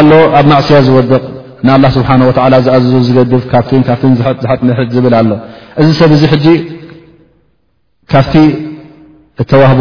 [0.01, 1.25] ኣሎ ኣብ ማእስያ ዝወድቕ
[1.65, 5.31] ንኣላ ስብሓን ወላ ዝኣዝዙ ዝገድፍ ካብካብት ዝሓጥ ን ዝብል ኣሎ
[5.81, 6.47] እዚ ሰብ እዚ ሕጂ
[8.13, 8.35] ካብቲ
[9.43, 9.81] እተዋህቦ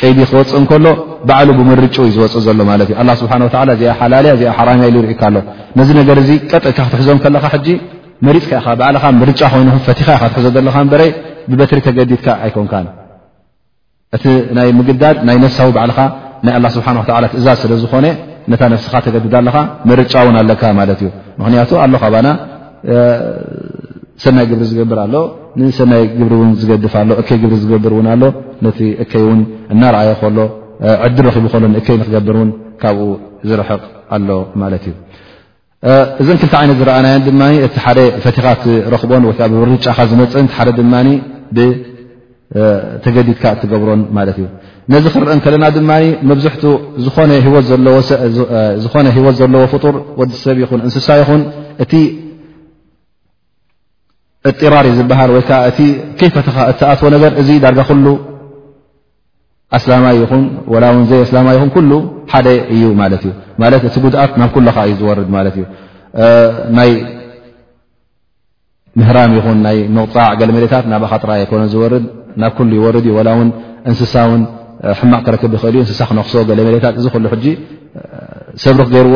[0.00, 0.86] ቀይዲ ክወፅእ እንከሎ
[1.28, 3.32] በዓሉ ብምርጩ ዩ ዝወፅእ ዘሎ ማለት እ ስብሓ
[3.80, 5.36] ዚኣ ሓላለያ እዚኣ ሓራምያ ኢ ይርኢካ ኣሎ
[5.78, 7.68] ነዚ ነገር ዚ ቀጥካ ክትሕዞም ከለካ ሕጂ
[8.28, 11.02] መሪፅካ ካ ባዓልኻ ርጫ ኮይኑኹ ፈቲካ ኢካ ትሕዞ ዘለካ በረ
[11.50, 12.86] ብበትሪ ተገዲድካ ኣይኮንካን
[14.16, 14.24] እቲ
[14.56, 16.00] ናይ ምግዳድ ናይ ነፍሳዊ ባዓልካ
[16.46, 18.06] ናይ ላ ስብሓን ላ ትእዛዝ ስለዝኾነ
[18.52, 19.56] ነታ ነፍስካ ተገድድ ኣለካ
[19.90, 21.08] መርጫ እውን ኣለካ ማለት እዩ
[21.40, 22.28] ምክንያቱ ኣሎ ካባና
[24.24, 25.14] ሰናይ ግብሪ ዝገብር ኣሎ
[25.60, 28.22] ንሰናይ ግብሪ እውን ዝገድፍ ሎ እከይ ግብሪ ዝገብር እውን ኣሎ
[28.66, 29.40] ነቲ እከይ እውን
[29.74, 30.38] እናርኣዩ ከሎ
[31.06, 32.50] ዕድር ረኪቡ ከሎ ንእከይ ንክገብር እውን
[32.82, 33.08] ካብኡ
[33.48, 33.82] ዝርሕቕ
[34.16, 34.28] ኣሎ
[34.62, 34.94] ማለት እዩ
[36.22, 38.62] እዘን ክልቲ ዓይነት ዝረኣናየን ድማ እቲ ሓደ ፈቲኻት
[38.94, 41.08] ረኽቦን ወይ ብርጫካ ዝመፅ ሓደ ድማብ
[43.04, 44.46] ተገዲድካ እትገብሮን ማለት እዩ
[44.92, 45.90] ነዚ ክረአን ከለና ድማ
[46.30, 46.62] መብዛሕት
[48.84, 51.42] ዝኾነ ሂወት ዘለዎ ፍጡር ወዲሰብ ይኹን እንስሳ ይኹን
[51.84, 51.92] እቲ
[54.50, 55.78] እጢራር እዝበሃል ወይከዓ እቲ
[56.18, 58.06] ከይፈእተኣትዎ ነገር እዚ ዳርጋ ኩሉ
[59.76, 61.90] ኣስላማይ ይኹን ወላ እውን ዘይ ኣስላማይ ይኹን ኩሉ
[62.32, 63.32] ሓደ እዩ ማለት እዩ
[63.62, 65.64] ማለት እቲ ጉድኣት ናብ ኩሉካ እዩ ዝወርድ ማለት እዩ
[66.78, 66.90] ናይ
[69.00, 72.06] ምህራም ይኹን ናይ መቁፃዕ ገለመደታት ናብ ኻጥራ ይኮነ ዝወርድ
[72.42, 73.48] ናብ ኩሉ ይወርድ እ ዋላ እውን
[73.90, 74.42] እንስሳውን
[74.98, 77.46] ሕማቅ ክረክብ ይኽእል እዩ እንስሳ ክነኽሶ ገለ መሌታት እዚ ክሉ ሕጂ
[78.64, 79.08] ሰብሪ ክገይር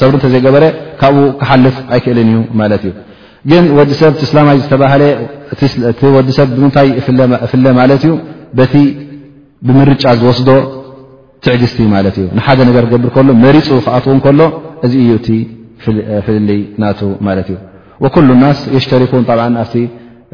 [0.00, 0.64] ሰብሪ እተዘይገበረ
[1.00, 2.92] ካብኡ ክሓልፍ ኣይክእልን እዩ ማለት እዩ
[3.50, 5.02] ግን ወዲ ሰብ ቲእስላማዊ ዝተባሃለ
[5.92, 6.88] እቲ ወዲሰብ ብምንታይ
[7.46, 8.14] እፍለ ማለት እዩ
[8.58, 8.74] በቲ
[9.68, 10.48] ብምርጫ ዝወስዶ
[11.44, 14.40] ትዕግዝቲ ማለት እዩ ንሓደ ነገር ክገብር ከሎ መሪፁ ክኣትዉ ከሎ
[14.88, 15.20] እዚ እዩ እ
[16.26, 16.50] ፍልሊ
[16.82, 17.58] ናቱ ማለት እዩ
[18.14, 19.24] ኩሉ ናስ የሽተሪኩን
[19.62, 19.64] ኣ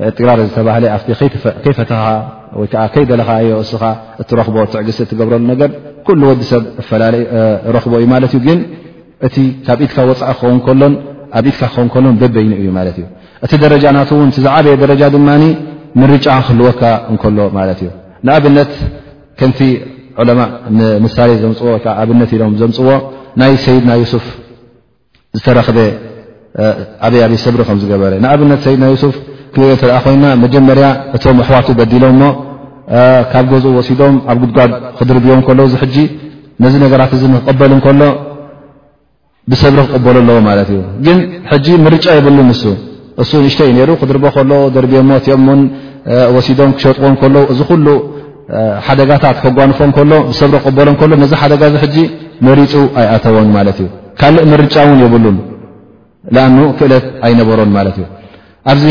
[0.09, 1.09] እጢራር ዝተባህለ ኣብቲ
[1.65, 2.01] ከይፈትኻ
[2.61, 3.83] ወይከዓ ከይደለኻ ዮ እስኻ
[4.23, 5.71] እትረኽቦ ትዕግሲ እትገብረሉ ነገር
[6.07, 6.63] ኩሉ ወዲ ሰብ
[7.77, 8.59] ረኽቦ እዩ ማለት እዩ ግን
[9.27, 10.95] እቲ ካብ ኢትካ ወፃእ ክኸንሎኣብ
[11.51, 13.07] ኢትካ ክኸውን ሎም ደበይኒ እዩ ማለት እዩ
[13.45, 15.29] እቲ ደረጃ ናትእውን እዝዓበየ ደረጃ ድማ
[16.01, 17.89] ንርጫ ክህልወካ እንከሎ ማለት እዩ
[18.27, 18.73] ንኣብነት
[19.41, 19.61] ከንቲ
[20.23, 20.41] ዕለማ
[20.79, 22.89] ንምሳሌ ዘምፅዎ ዓ ኣብነት ኢሎም ዘምፅዎ
[23.41, 24.25] ናይ ሰይድና ዩሱፍ
[25.39, 25.79] ዝተረክበ
[27.07, 29.17] ኣበይ ኣበይ ሰብሪ ከም ዝገበረ ንኣብነት ሰይድና ሱፍ
[29.55, 30.85] ክ ተደኣ ኮይና መጀመርያ
[31.17, 32.29] እቶም ኣሕዋቱ በዲሎም ሞ
[33.33, 35.97] ካብ ገዝኡ ወሲዶም ኣብ ጉድጓድ ክድርብቦም እከሎዉ እዚሕጂ
[36.65, 38.01] ነዚ ነገራት እዚ ንክቕበል እንከሎ
[39.51, 41.19] ብሰብሪ ክቕበሎ ኣለዎ ማለት እዩ ግን
[41.51, 42.63] ሕጂ ምርጫ የብሉን ንሱ
[43.23, 45.61] እሱ ንእሽተይ እዩ ነይሩ ክድርበ ከለዉ ደርብዮሞ ትሙን
[46.37, 47.87] ወሲዶም ክሸጥዎ ከለ እዚ ኩሉ
[48.87, 51.97] ሓደጋታት ፈጓንፎ እከሎ ብሰብሪ ክቕበሎ ከሎ ነዚ ሓደጋ እዚ ሕጂ
[52.49, 53.89] መሪፁ ኣይኣተዎን ማለት እዩ
[54.23, 55.37] ካልእ ምርጫ እውን የብሉን
[56.35, 58.05] ንኣኑ ክእለት ኣይነበሮን ማለት እዩ
[58.71, 58.85] ኣብዚ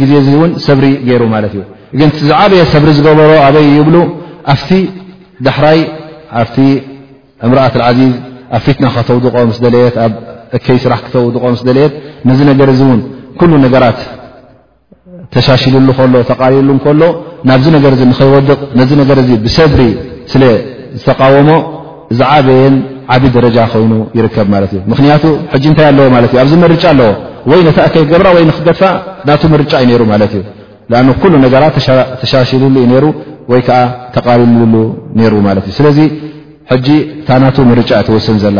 [0.00, 1.62] ግዜ እ እውን ሰብሪ ገይሩ ማለት እዩ
[2.00, 3.96] ግን ዛዓበየ ሰብሪ ዝገበሮ ኣበይ ይብሉ
[4.52, 4.70] ኣብቲ
[5.46, 5.80] ዳሕራይ
[6.40, 6.56] ኣብቲ
[7.46, 8.14] እምርኣት ዓዚዝ
[8.56, 10.12] ኣብ ፊትና ከተውድቆ ምስ ደለየት ኣብ
[10.56, 11.92] እከይ ስራሕ ክተውድቆ ምስደለየት
[12.28, 13.00] ነዚ ነገር እውን
[13.38, 14.00] ኩሉ ነገራት
[15.34, 17.02] ተሻሽሉሉ ከሎ ተቃሪሉ ከሎ
[17.48, 19.80] ናብዚ ነገር ንኸይወድቕ ነዚ ነገር እ ብሰብሪ
[20.32, 20.42] ስለ
[20.98, 21.48] ዝተቃወሞ
[22.18, 22.74] ዛዓበየን
[23.14, 27.10] ዓብ ደረጃ ኮይኑ ይርከብ ማለት እዩ ምክንያቱ ሕጂ እንታይ ኣለዎ ማለት እዩ ኣብዚ መርጫ ኣለዎ
[27.50, 28.80] ወይ ነታ እከይ ገብራ ወይ ንክገድፋ
[29.28, 30.42] ናቱ ምርጫ እዩ ነይሩ ማለት እዩ
[31.00, 31.76] ኣ ኩሉ ነገራት
[32.20, 33.04] ተሻሽሉሉ እዩ ነይሩ
[33.52, 33.80] ወይ ከዓ
[34.14, 34.74] ተቓልልሉ
[35.18, 35.98] ነይሩ ማለት እዩ ስለዚ
[36.72, 36.86] ሕጂ
[37.20, 38.58] እታ ናቱ ምርጫ እ ተወስን ዘላ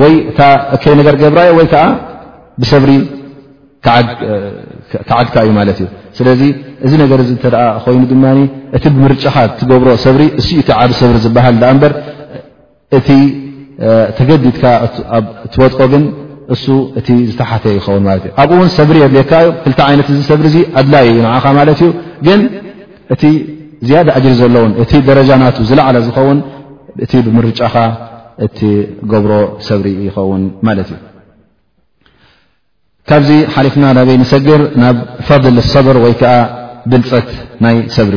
[0.00, 0.40] ወይ እታ
[0.76, 1.82] እከይ ነገር ገብራዮ ወይ ከዓ
[2.62, 2.90] ብሰብሪ
[5.08, 6.42] ክዓግታ እዩ ማለት እዩ ስለዚ
[6.86, 8.24] እዚ ነገር እንተደኣ ኮይኑ ድማ
[8.76, 11.92] እቲ ብምርጫኻ ትገብሮ ሰብሪ እዩ ቲ ዓብ ሰብሪ ዝበሃል ዳ እምበር
[12.98, 13.08] እቲ
[14.16, 14.62] ተገዲድካ
[15.52, 16.02] ትወጥቆ ግን
[16.54, 16.66] እሱ
[16.98, 21.06] እቲ ዝተሓተ ይኸውን ማለት እ ኣብኡ እውን ሰብሪ የድልየካዩ ፍልቲ ዓይነት እዚ ሰብሪ እዙ ኣድላየ
[21.18, 21.88] ዩንዓካ ማለት እዩ
[22.26, 22.40] ግን
[23.14, 23.22] እቲ
[23.88, 26.38] ዝያደ እጅሪ ዘለውን እቲ ደረጃናት ዝለዕለ ዝኸውን
[27.04, 27.76] እቲ ብምርጫካ
[28.46, 28.60] እቲ
[29.12, 29.32] ገብሮ
[29.68, 30.98] ሰብሪ ይኸውን ማለት እዩ
[33.10, 34.96] ካብዚ ሓሊፍና ናበይ ንሰግር ናብ
[35.28, 36.34] ፈድል ሰብር ወይ ከዓ
[36.92, 37.28] ድንፀት
[37.64, 38.16] ናይ ሰብሪ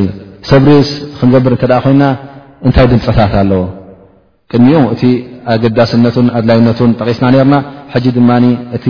[0.50, 0.70] ሰብሪ
[1.18, 2.02] ክንገብር ከዳኣ ኮይና
[2.66, 3.62] እንታይ ድንፀታት ኣለዎ
[4.54, 5.02] ቅሚኡ እቲ
[5.52, 7.54] ኣገዳስነቱን ኣድላይነቱን ጠቂስና ነርና
[8.02, 8.30] ጂ ድማ
[8.76, 8.86] እቲ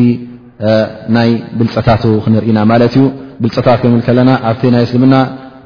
[1.16, 3.04] ናይ ብልፀታት ክንርኢና ማለት ዩ
[3.42, 5.14] ብልፀታት ከምኢል ከለና ኣብቲ ናይ እስልምና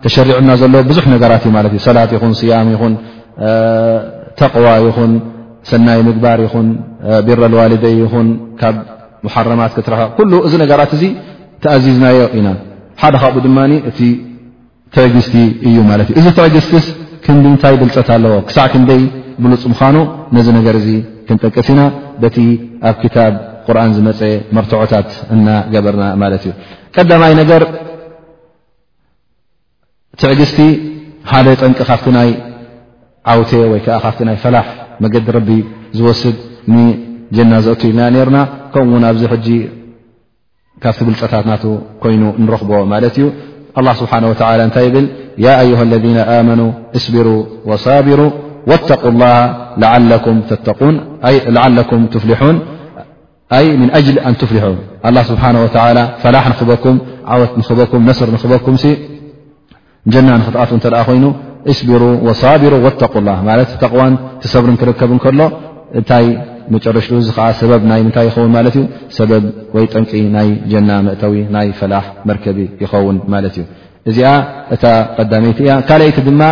[0.04, 2.94] ተሸርዕና ዘሎ ብዙሕ ነገራት እዩ ማለት እ ሰላት ይኹን ስያም ይኹን
[4.40, 5.12] ተቕዋ ይኹን
[5.70, 6.68] ሰናይ ምግባር ይኹን
[7.26, 8.28] ቢረ ልዋልደይ ይኹን
[8.60, 8.76] ካብ
[9.26, 11.04] መሓረማት ክትረከ ኩሉ እዚ ነገራት እዚ
[11.64, 12.48] ተኣዚዝናዮ ኢና
[13.02, 13.58] ሓደ ካብ ድማ
[14.94, 15.34] ትዕግስቲ
[15.68, 16.86] እዩ ማለት እዩ እዚ ትዕግስቲስ
[17.24, 19.00] ክንዲ እንታይ ብልፀት ኣለዎ ክሳዕ ክንደይ
[19.44, 19.96] ብሉፅ ምዃኑ
[20.36, 20.88] ነዚ ነገር እዚ
[21.26, 21.80] ክንጠቅስ ኢና
[22.22, 22.36] በቲ
[22.88, 23.32] ኣብ ክታብ
[23.66, 24.20] ቁርኣን ዝመፀ
[24.56, 26.52] መርትዖታት እናገበርና ማለት እዩ
[26.96, 27.62] ቀዳማይ ነገር
[30.22, 30.58] ትዕግስቲ
[31.30, 32.30] ሓደ ጠንቂ ካብቲ ናይ
[33.32, 34.66] ዓውቴ ወይ ከዓ ካብቲ ናይ ፈላሕ
[35.04, 35.50] መገዲ ረቢ
[35.98, 36.36] ዝወስድ
[36.74, 38.38] ንጀና ዘአት ኢልና ነርና
[38.72, 39.48] ከምኡእውን ኣብዚ ሕጂ
[40.82, 41.64] ካብቲ ብልፀታት ናቱ
[42.02, 43.26] ኮይኑ ንረኽቦ ማለት እዩ
[43.78, 44.96] الله سبحانه وتعالى ت ل
[45.46, 48.30] يا أيها الذين آمنوا اصبروا وصابروا
[48.70, 49.36] واتقوا الله
[51.54, 52.54] لعلكم فلحون
[53.82, 54.74] من أجل أن تفلحو
[55.08, 56.94] الله سبحانه وتعالى فلاح نخبكم
[57.32, 58.74] عوت نبكم نسر نكم
[60.12, 61.24] جنا نخطأ ين
[61.72, 63.36] اصبر وصابرا واتقوا الله
[63.82, 64.06] قوا
[64.42, 65.40] تصبر ركب ل
[66.74, 68.82] መጨረሽ ዚ ከዓ ሰበብ ናይ ምንታይ ይኸውን ማለት ዩ
[69.16, 69.44] ሰበብ
[69.76, 73.64] ወይ ጠንቂ ናይ ጀና መእተዊ ናይ ፈላሕ መርከቢ ይኸውን ማለት እዩ
[74.10, 74.28] እዚኣ
[74.74, 74.84] እታ
[75.16, 76.42] ቀዳመይቲ እያ ካልኣይቲ ድማ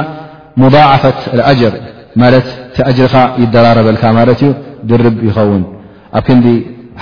[0.63, 1.19] ሙضዓፈት
[1.61, 1.75] ጅር
[2.23, 4.51] ማለት እቲ ጅሪኻ ይደራረበልካ ማለት እዩ
[4.91, 5.63] ድርብ ይኸውን
[6.19, 6.47] ኣብ ክንዲ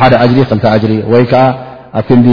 [0.00, 1.44] ሓደ ጅሪ ክልቲ ጅሪ ወይ ዓ
[2.00, 2.28] ኣብ ክዲ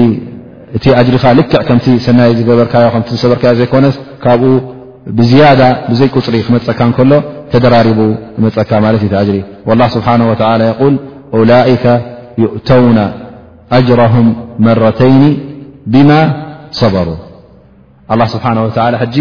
[0.77, 4.51] እቲ ጅሪኻ ልክዕ ከምቲ ሰናይ ዝገበርካዮ ከ ዝሰበርካዮ ዘይኮነስ ካብኡ
[5.19, 7.11] ብዝያዳ ብዘይ ቁፅሪ ክመፀካ እከሎ
[7.53, 7.99] ተደራሪቡ
[8.43, 9.31] መፀካ እ
[9.67, 10.63] لل ስብه ል
[11.37, 11.85] أላئك
[12.43, 12.97] يؤተውن
[13.77, 14.27] أጅራهም
[14.65, 15.23] መረተይን
[15.93, 16.09] ብማ
[16.79, 17.07] صበሩ
[18.13, 19.15] الله ስብሓه ጂ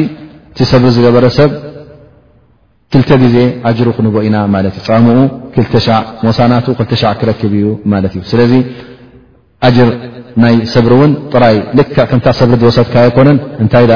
[0.52, 1.50] እቲ ሰብሪ ዝገበረ ሰብ
[2.96, 3.36] 2ልተ ግዜ
[3.76, 4.48] ጅሩ ክንቦ ኢና እ
[5.04, 6.74] ሙኡ 2 ሞሳና 2
[7.20, 8.52] ክረክብ እዩ ማት እ ስለዚ
[9.76, 9.88] ጅር
[10.42, 13.86] ናይ ሰብሪ እን ጥራይ ል ከም ሰብሪ ወሰትካ ይኮነን እንታይ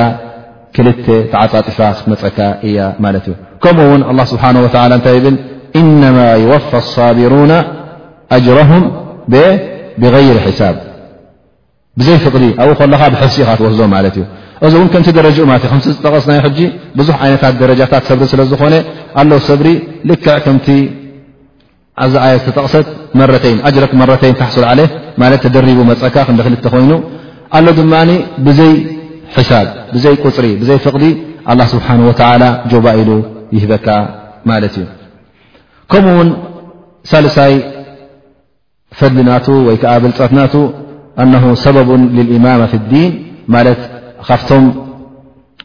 [0.76, 4.58] ክልተ ተዓፃጢፋ ክትመፀካ እያ ማለት እዩ ከምኡውን الله ስብሓه ይ
[5.26, 5.28] ብ
[5.80, 6.02] إن
[6.44, 7.52] يوፋ الصቢرن
[8.36, 8.70] أጅره
[10.02, 10.76] ብغይر ሳብ
[11.98, 12.80] ብዘይ ፍዲ ኣብኡ ኻ
[13.22, 13.80] ብሲ ኢኻ ትወስዞ
[14.14, 14.24] ት እ
[14.66, 15.44] እዚ ከም ረኡ እ
[15.84, 16.60] ዝጠቐስ ይ ጂ
[16.98, 18.62] ብዙ ይነት ረጃታት ሰብሪ ስለዝኾ
[19.48, 19.68] ሰብሪ
[20.10, 20.74] ልክዕ ከም ዚ
[22.30, 22.86] የ ዝተጠቕሰት
[23.18, 23.44] መተ
[24.10, 24.80] መተይ ሱል
[25.56, 26.38] ደرቡ መፀካ ክ
[26.74, 26.92] ኮይኑ
[27.76, 27.78] ድ
[28.48, 28.72] ብዘይ
[30.26, 30.78] ፅሪ ይ ዲ
[31.60, 31.98] ه
[32.76, 33.10] ه ባ ኢሉ
[35.92, 36.04] كم
[37.12, 37.52] ሳلሳይ
[38.98, 39.28] فدن
[39.58, 40.18] ብلف
[41.32, 43.10] نه سبب للإمام في الدين
[44.28, 44.64] فቶم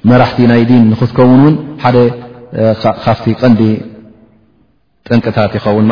[0.09, 1.53] مራحت ይ دين نتكون
[3.03, 3.61] ح فت ቀنዲ
[5.07, 5.39] ጠنقታ
[5.73, 5.85] يوን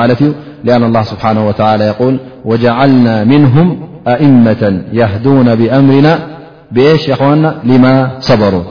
[0.68, 2.16] لأن الله سبحانه وتعلى يول
[2.50, 3.68] وجعلنا منهم
[4.16, 4.64] أئمة
[5.00, 6.14] يهدون بأمرنا
[6.76, 7.30] بإش يخو
[7.70, 7.86] لم
[8.28, 8.66] صبروا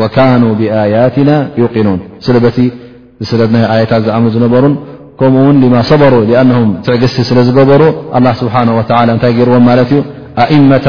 [0.00, 1.30] ወካኑ ብኣያትና
[1.62, 2.58] ይቅኑን ስለበቲ
[3.30, 4.74] ስለ ና ኣያታት ዝኣምኑ ዝነበሩን
[5.20, 7.82] ከምኡ ውን ማ ሰበሩ ኣነም ትዕግዝቲ ስለ ዝገበሩ
[8.18, 10.00] ኣላ ስብሓና ወላ እንታይ ገይርዎም ማለት እዩ
[10.44, 10.86] ኣእማة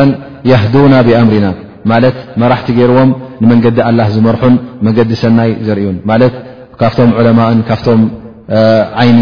[0.50, 1.48] የህዱና ብኣምርና
[1.92, 3.12] ማለት መራሕቲ ገይርዎም
[3.44, 6.34] ንመንገዲ አላ ዝመርሑን መንገዲ ሰናይ ዘርዩን ማለት
[6.82, 8.02] ካብቶም ዕለማእን ካብቶም
[9.02, 9.20] ዓይኒ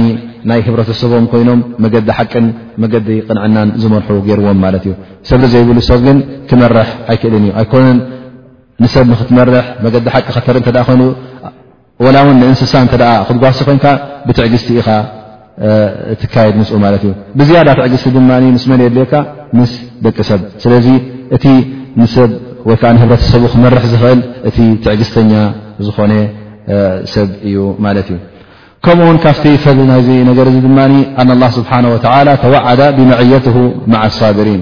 [0.50, 2.46] ናይ ህብረተሰቦም ኮይኖም መገዲ ሓቅን
[2.84, 4.94] መገዲ ቕንዕናን ዝመርሑ ገይርዎም ማለት እዩ
[5.32, 6.20] ሰብቲ ዘይብሉ ሰብ ግን
[6.52, 7.98] ክመርሕ ኣይክእልን እዩ ኣይኮነን
[8.84, 11.02] ንሰብ ንክትመርሕ መገዲ ሓቂ ከተርኢ እ ኮይኑ
[12.16, 12.96] ላ ውን ንእንስሳ እተ
[13.28, 13.86] ክትጓሲ ኮንካ
[14.28, 14.88] ብትዕግዝቲ ኢኻ
[16.22, 19.14] ትካየድ ምስኡ ማለት እዩ ብዝያዳ ትዕግስቲ ድማ ምስ መሌካ
[19.60, 19.72] ምስ
[20.06, 20.88] ደቂ ሰብ ስለዚ
[21.36, 21.46] እቲ
[22.16, 22.32] ሰብ
[22.70, 25.32] ወይከዓ ንህብረተሰብ ክመርሕ ዝኽእል እቲ ትዕግዝተኛ
[25.88, 26.14] ዝኾነ
[27.14, 28.20] ሰብ እዩ ማለት እዩ
[28.86, 30.80] ከምኡውን ካብቲ ፈዚ ናይዚ ነገር ዚ ድማ
[31.20, 31.86] ኣ ه ስብሓه
[32.44, 33.46] ተዋዓደ ብመዕየት
[33.92, 34.62] ማዓ صድሪን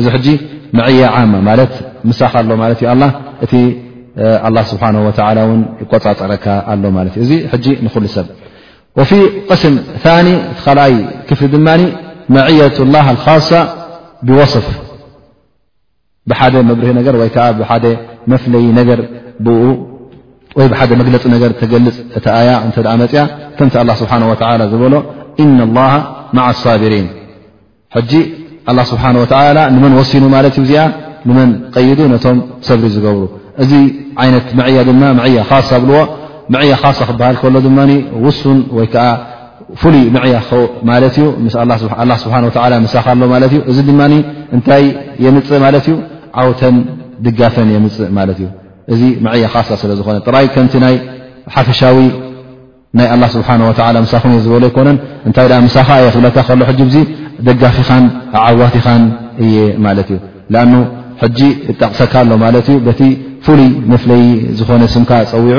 [0.00, 1.06] እዚ እ
[5.90, 6.04] ቆረ
[7.24, 7.84] እዚ
[8.20, 8.26] ሰብ
[9.64, 9.74] ስም
[10.30, 10.36] ይ
[11.30, 11.54] ክፍ ድ
[13.50, 13.58] صة
[14.26, 14.66] ብصፍ
[16.30, 17.84] ብሓደ መብርህ ነገር ወይ ዓ ብሓደ
[18.32, 18.98] መፍለይ ነገር
[19.44, 19.46] ብ
[20.58, 23.22] ወይ ደ መግለፂ ነገር ተገልፅ እቲ ኣያ እተ መፅያ
[23.58, 24.94] ከምቲ ስብሓه ዝበሎ
[25.44, 25.92] እና لላه
[26.36, 27.06] ማع ሳብሪን
[28.10, 28.12] ጂ
[28.68, 29.10] ه ስብሓه
[29.74, 30.80] ንመን ወሲኑ ማለት እዩ እዚኣ
[31.28, 32.36] ንመን ቀይዱ ነቶም
[32.68, 33.22] ሰብሪ ዝገብሩ
[33.62, 33.70] እዚ
[34.22, 36.00] ዓይነት መዕያ ድማ መዕያ ሳ ኣብልዎ
[36.54, 37.78] መዕያ ሳ ክበሃል ከሎ ድማ
[38.24, 39.08] ውሱን ወይ ዓ
[39.80, 40.50] ፍሉይ ምዕያኮ
[40.90, 41.74] ማለት እዩ ምስ ላ
[42.22, 44.00] ስብሓ ወላ መሳኽ ኣሎ ማለት እዩ እዚ ድማ
[44.56, 44.84] እንታይ
[45.24, 45.94] የምፅእ ማለት እዩ
[46.42, 46.76] ዓውተን
[47.26, 48.48] ድጋፈን የምፅእ ማለት እዩ
[48.94, 50.94] እዚ መዕያኻሳ ስለ ዝኮነ ጥራይ ከምቲ ናይ
[51.56, 51.96] ሓፈሻዊ
[52.98, 56.98] ናይ ኣላ ስብሓን ወላ መሳኽ ዝበሎ ይኮነን እንታይ መሳኻ እየ ክብለካ ከሎ ሕጂ ዙ
[57.48, 58.04] ደጋፊ ኻን
[58.44, 59.02] ኣዓዋትኻን
[59.46, 60.18] እየ ማለት እዩ
[60.52, 60.72] ንኣኑ
[61.22, 63.02] ሕጂ እጠቕሰካ ኣሎ ማለት እዩ በቲ
[63.48, 64.24] ፍሉይ መፍለይ
[64.58, 65.58] ዝኾነ ስምካ ፀዊዑ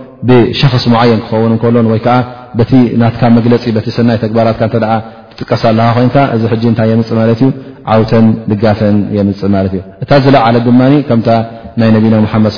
[0.29, 2.15] ብሸክስ ሙዓየን ክኸውን እከሎ ወይከዓ
[3.01, 7.49] ናትካ መግለፂ ቲ ሰናይ ተግባራትካ ትጥቀሳ ኣለካ ኮይንካ እዚ ሕጂ እንታይ የምፅ ማለት እዩ
[7.93, 11.21] ዓውተን ድጋፈን የምፅ ማለት እዩ እታ ዝለዓለት ድማ ከም
[11.81, 12.55] ናይ ነቢና ሓመድ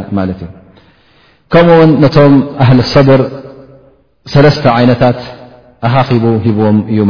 [1.52, 1.80] ከኡው
[2.14, 2.18] ቶ
[2.68, 3.20] هل صብر
[4.32, 4.36] ሰ
[4.82, 5.18] ይنታት
[5.86, 7.00] ኣኻኺب ሂዎም እዩ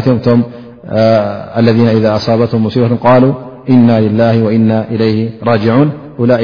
[1.61, 3.33] الذين إذا أصابتهم مصيبة قالوا
[3.69, 5.19] إنا لله وإنا إليه
[5.49, 5.87] راجعون
[6.19, 6.41] هؤلاء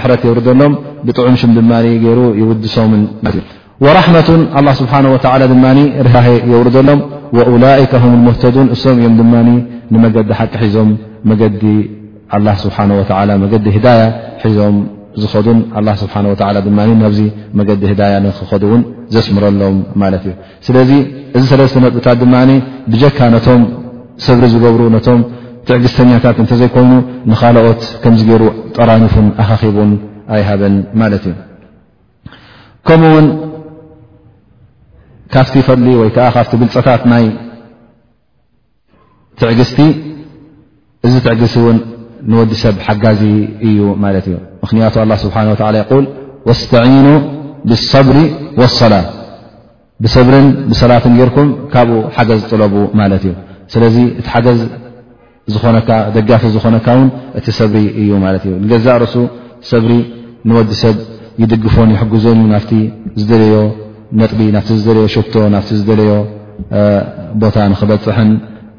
[1.06, 1.60] ዲ ቂ ዞም ዲ
[2.16, 2.18] ዞ
[19.14, 19.76] ዝ ክ ምረሎም
[21.38, 22.08] እዚ ለተ ታ
[23.18, 23.22] ካ
[24.40, 24.64] ብሪ ዝብ
[25.68, 26.92] ትዕግዝተኛታት እተዘይኮይኑ
[27.30, 28.42] ንኻልኦት ከም ገሩ
[28.76, 29.90] ጠራኒፉን ኣካኺቡን
[30.34, 31.26] ኣይሃበን ማት እዩ
[32.88, 33.26] ከምኡ ውን
[35.34, 37.24] ካብቲ ፈሊ ወይ ዓ ካ ብልፀታት ናይ
[39.40, 39.80] ትዕግዝቲ
[41.06, 41.42] እዚ ትዕግ
[41.74, 41.78] ን
[42.30, 43.22] ንወዲ ሰብ ሓጋዚ
[43.68, 45.38] እዩ ማት እዩ ምክንያቱ ه ስه
[46.46, 47.06] ይ ስኑ
[48.06, 48.18] ብብሪ
[48.60, 49.02] وصላة
[50.02, 53.32] ብصብርን ብሰላት ርኩም ካብኡ ሓገዝ ጥለቡ ማለት እ
[53.72, 54.64] ስ እ
[55.88, 57.00] ኾደጋፊ ዝኾነካን
[57.38, 59.14] እቲ ሰብሪ እዩ ማት እ ንገዛ ርሱ
[59.72, 59.92] ሰብሪ
[60.48, 60.96] ንወዲ ሰብ
[61.42, 62.64] ይድግፎን ይግዞን ናፍ
[63.20, 63.56] ዝደለዮ
[64.20, 66.10] ነጥቢ ና ዝለዮ ሽቶ ና ዝደለዮ
[67.40, 68.30] ቦታ ንክበፅሕን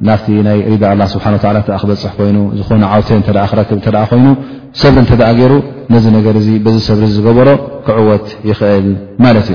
[0.08, 1.16] ናፍቲ ናይ ሪዳ ሓ
[1.70, 3.02] ክበፅ ይ ዝኾነ ዓው
[3.70, 3.88] ክክብ
[4.20, 4.26] ይኑ
[4.82, 5.54] ሰብሪ እተ ገይሩ
[5.94, 6.50] ነዚ ነገር ዚ
[6.90, 7.50] ሰብሪ ዝገበሮ
[7.88, 8.88] ክዕወት ይኽእል
[9.24, 9.52] ማት እዩ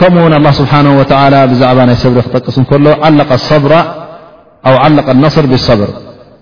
[0.00, 0.72] ከምኡውን ስብሓ
[1.52, 3.10] ብዛዕባ ናይ ሰብሪ ክጠቅስ ከሎ ዓ
[5.24, 5.90] ነصር ብብር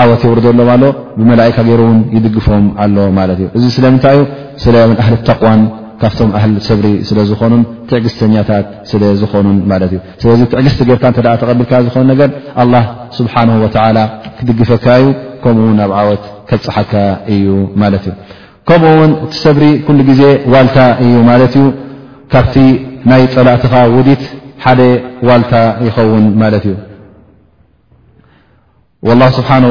[0.03, 0.85] ዓወት ይውርሎም ኣሎ
[1.19, 4.27] ብመላካ ገይውን ይድግፎም ኣሎ ማለት እ እዚ ስለምንታይ እዩ
[4.63, 5.61] ስለብ ኣሊ ተቅዋን
[6.01, 12.29] ካብቶም ኣህል ሰብሪ ስለ ዝኾኑን ትዕግስተኛታት ስለዝኾኑን ማለትእ ስለዚ ትዕግስቲ ጌርካ እ ተቢልካ ዝኾኑ ነገር
[13.19, 13.35] ስብሓ
[14.39, 15.07] ክድግፈካ እዩ
[15.45, 16.93] ከምኡ ኣብ ዓወት ከፅሓካ
[17.35, 17.47] እዩ
[17.83, 18.15] ማለት እዩ
[18.71, 20.23] ከምኡ ውን እቲ ሰብሪ ኩሉ ግዜ
[20.55, 21.67] ዋልታ እዩ ማለት እዩ
[22.35, 22.57] ካብቲ
[23.13, 24.25] ናይ ጠላእትኻ ውዲት
[24.63, 24.81] ሓደ
[25.29, 25.53] ዋልታ
[25.87, 26.67] يኸውን ማት እዩ
[29.09, 29.69] والله سبحنه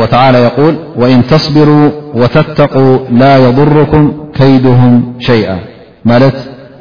[0.00, 1.80] وتلى يول وإن ተصبرا
[2.20, 2.86] وتتقا
[3.22, 4.04] لا يضركم
[4.38, 4.92] ከيدهم
[5.28, 5.48] شيئ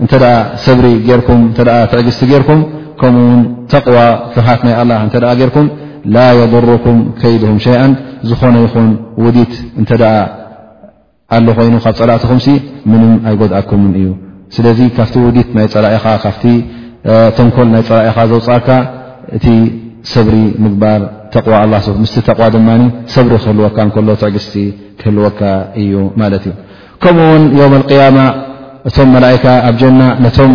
[0.05, 0.13] እተ
[0.65, 0.85] ሰብሪ
[1.91, 2.59] ትዕግزቲ ርኩም
[2.99, 3.41] ከምኡውን
[3.73, 5.17] ተقዋى ፍሃት ናይ لله እ
[5.49, 5.57] ርك
[6.15, 7.81] ل يضركም ከيدهም ሸيئ
[8.29, 8.87] ዝኾነ ይኹን
[9.25, 9.91] ودት እተ
[11.35, 12.39] ኣل ኮይኑ ካብ ፀላእትኹም
[12.91, 14.07] ምن ኣይጎድኣكም እዩ
[14.55, 16.29] ስለዚ ካ وዲ ናይ ፀላኢ ካ
[17.37, 18.67] ተንኮል ናይ ፀራኢኻ ዘውፃካ
[19.37, 19.45] እቲ
[20.13, 20.99] ሰብሪ ምግባር
[21.35, 21.53] ተقዋ
[22.03, 22.67] ምስ ተዋ ድማ
[23.15, 24.53] ሰብሪ ክህልወካ ሎ ትዕግስቲ
[24.99, 25.39] ክህልወካ
[25.81, 25.91] እዩ
[26.21, 26.53] ማለት እዩ
[27.03, 28.17] ከምኡውን ው القيማ
[28.89, 30.51] እቶም መላئካ ኣብ ጀና ነቶም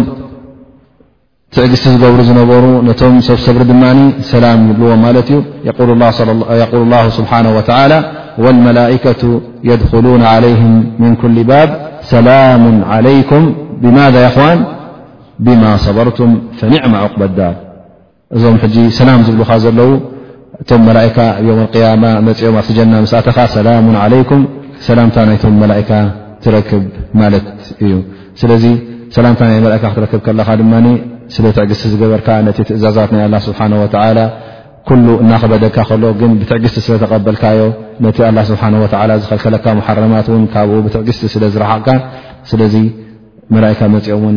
[1.57, 3.84] ትዕግስቲ ዝገብሩ ዝነበሩ ነቶም ሰብሰብሪ ድማ
[4.32, 5.38] ሰላም ይልዎ ማለት እዩ
[5.78, 5.80] ق
[6.94, 7.74] اله ስብሓه وى
[8.44, 9.22] والመላئከة
[9.68, 11.68] የድخሉن علይهም ምن ኩل ባብ
[12.12, 12.62] ሰላሙ
[12.94, 13.42] عለይኩም
[13.82, 14.16] ብማذ
[14.57, 14.59] ን
[15.47, 15.55] ብ
[17.16, 17.55] በር ዳር
[18.37, 18.57] እዞም
[18.99, 19.91] ሰላ ዝብሉካ ዘለው
[20.62, 20.85] እቶም
[21.55, 22.95] ኦም ኣትጀና
[23.28, 23.95] ተኻ ላ ም
[25.80, 25.93] ይቶ
[26.45, 26.85] ትክብ
[27.18, 27.30] ማ
[27.85, 28.78] እዩስ ይ
[29.95, 30.64] ክትክብ ከለካ ድ
[31.35, 32.28] ስ ትዕግቲ ዝገበርካ
[32.78, 33.11] እዛዛት
[35.22, 37.61] እናበደካ ሎ ግ ብትዕግስቲ ስለተበልካዮ
[38.07, 38.18] ነቲ
[39.28, 39.66] ዝከለካ
[40.16, 41.87] ማት ካብ ብትዕቲ ስለዝረሓቕ
[44.18, 44.37] ኦም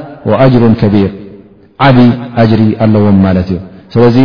[0.43, 1.11] ኣጅሩ ከቢር
[1.87, 1.97] ዓብ
[2.41, 3.59] እጅሪ ኣለዎም ማለት እዩ
[3.93, 4.17] ስለዚ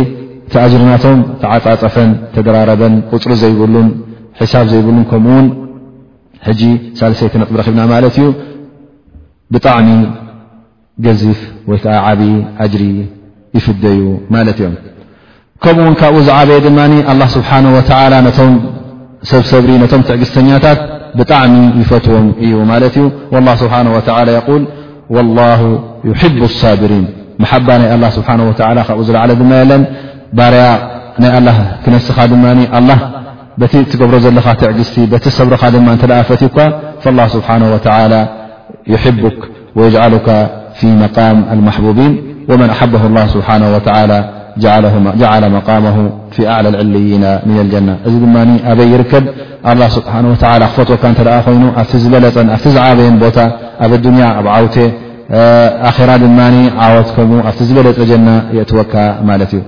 [0.47, 3.87] እቲ እጅሪናቶም ተዓፃፀፈን ተግራረበን ቁፅሪ ዘይብሉን
[4.41, 5.47] ሒሳብ ዘይብሉን ከምኡ ውን
[6.47, 6.61] ሕጂ
[6.99, 8.27] ሳለሰይ ክነጥ ብረኺብና ማለት እዩ
[9.55, 9.89] ብጣዕሚ
[11.05, 11.39] ገዚፍ
[11.71, 12.21] ወይ ከዓ ዓብ
[12.73, 12.83] ጅሪ
[13.57, 14.01] ይፍደዩ
[14.35, 14.75] ማለት እዮም
[15.63, 16.79] ከምኡ ውን ካብኡ ዝዓበየ ድማ
[17.11, 17.79] ኣላ ስብሓه ወ
[18.27, 18.53] ነቶም
[19.31, 20.79] ሰብሰብሪ ነቶም ትዕግዝተኛታት
[21.19, 23.05] ብጣዕሚ ይፈትዎም እዩ ማለት እዩ
[23.61, 23.75] ስብሓ
[24.27, 24.75] ል
[25.09, 26.43] والله يحب
[26.73, 27.05] البرين
[27.39, 28.29] ب الله سه
[28.69, 29.71] ى لعل
[31.23, 32.17] رያ اله ክنسኻ
[32.89, 32.99] له
[33.61, 34.97] ب تብሮ ዘኻ عግزቲ
[35.39, 35.53] صبر
[36.29, 36.41] فت
[37.03, 38.21] فالله سبحنه وتلى
[38.93, 39.39] يحبك
[39.77, 40.27] ويجعلك
[40.79, 42.13] في مقام المحبوبين
[42.49, 44.19] ومن أحبه الله سبحنه وتلى
[45.23, 45.97] جعل مقامه
[46.35, 48.19] في أعلى العلين من الجنة እዚ
[48.93, 49.25] يرከب
[49.71, 50.01] الله سه
[50.53, 51.19] ى ክف
[51.95, 52.35] ይ ዝበለጠ
[52.75, 53.39] زعبي ታ
[53.85, 54.07] ኣብ ኣብ
[56.09, 56.27] ራ ድ
[56.97, 57.19] ወት ከ
[57.49, 58.95] ኣብቲ ዝበለፀ ጀና የወካ
[59.29, 59.59] ማ እ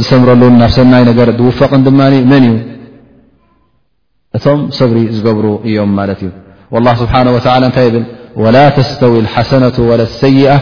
[0.00, 0.84] ዝሰምረሉ ና ሰይ
[1.18, 1.26] ዝቕ
[1.86, 2.52] ድ መን እ
[4.36, 5.90] እቶም ሰብሪ ዝገብሩ እዮም
[6.72, 7.70] والله سبحانه وتعالى
[8.36, 10.58] ولا تستوي الحسنة ولا السيئة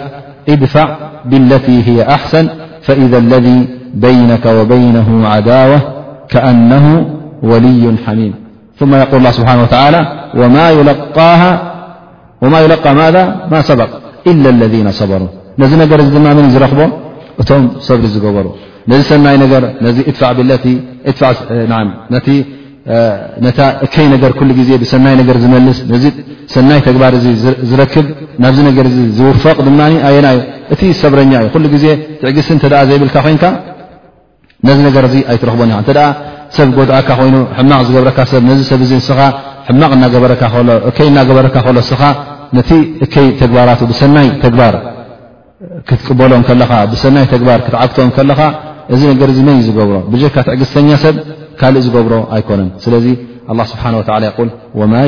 [0.48, 0.86] ادفع
[1.24, 2.48] بالتي هي أحسن
[2.82, 5.78] فإذا الذي بينك وبينه عداوة
[6.28, 7.10] كأنه
[7.42, 8.34] ولي حميم
[8.78, 10.00] ثم يقول الله بحانه وتعالى
[12.42, 13.88] وما يلقى مذا ما سبق
[14.26, 16.80] إلا الذين صبروا ن نرن رب
[21.20, 22.44] صر
[23.44, 26.04] ነታ እከይ ነገር ኩሉ ግዜ ብሰናይ ነገር ዝመልስ ነዚ
[26.54, 27.20] ሰናይ ተግባር እ
[27.70, 28.06] ዝረክብ
[28.42, 30.36] ናብዚ ነገር ዚ ዝውፈቕ ድማ ኣየናዩ
[30.74, 31.84] እቲ ሰብረኛ እዩ ኩሉ ግዜ
[32.20, 33.44] ትዕግስቲ እተኣ ዘይብልካ ኮይንካ
[34.68, 36.06] ነዚ ነገር እዚ ኣይትረክቦን ኢካ እንተደኣ
[36.56, 39.20] ሰብ ጎድዓካ ኮይኑ ሕማቕ ዝገብረካሰብ ነዚ ሰብ ንስኻ
[39.68, 39.98] ሕማቕ እይ
[41.10, 42.00] እናገበረካ ሎ ንስኻ
[42.56, 42.70] ነቲ
[43.04, 44.74] እከይ ተግባራቱ ብሰናይ ተግባር
[45.88, 48.40] ክትቅበሎም ከለካ ብሰናይ ተግባር ክትዓግቶም ከለካ
[48.94, 51.16] እዚ ነገር ዚ መን እዩ ዝገብሮ ብጀካ ትዕግስተኛ ሰብ
[51.60, 53.06] ካእ ገብሮ ኣይኮነ ስዚ
[53.52, 53.64] ه ه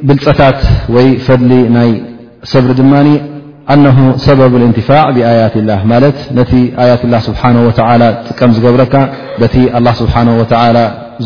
[0.07, 0.59] ብልፀታት
[0.95, 1.91] ወይ ፈድሊ ናይ
[2.51, 2.93] ሰብሪ ድማ
[3.85, 3.95] نه
[4.25, 6.51] ሰበብ الاንትፋዕ ብኣيት لላه ማለት ነቲ
[6.89, 7.69] ያት ስብሓه و
[8.27, 8.93] ጥቀም ዝገብረካ
[9.41, 10.43] በቲ اله ስብሓه و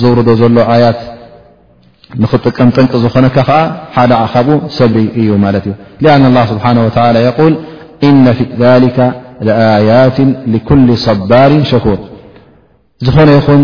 [0.01, 0.99] ዝውርዶ ዘሎ ያት
[2.21, 3.51] ንኽጥቀም ጥንቂ ዝኾነካ ከዓ
[3.95, 5.73] ሓደ ኻብ ሰብሪ እዩ ማለት እ
[6.03, 6.89] لኣن الل ስብሓه و
[7.51, 7.53] ል
[8.09, 8.25] إن
[8.63, 8.97] ذلك
[9.47, 10.17] لኣያት
[10.53, 11.99] لكل صባር ሸكር
[13.05, 13.61] ዝኾነ ይኹን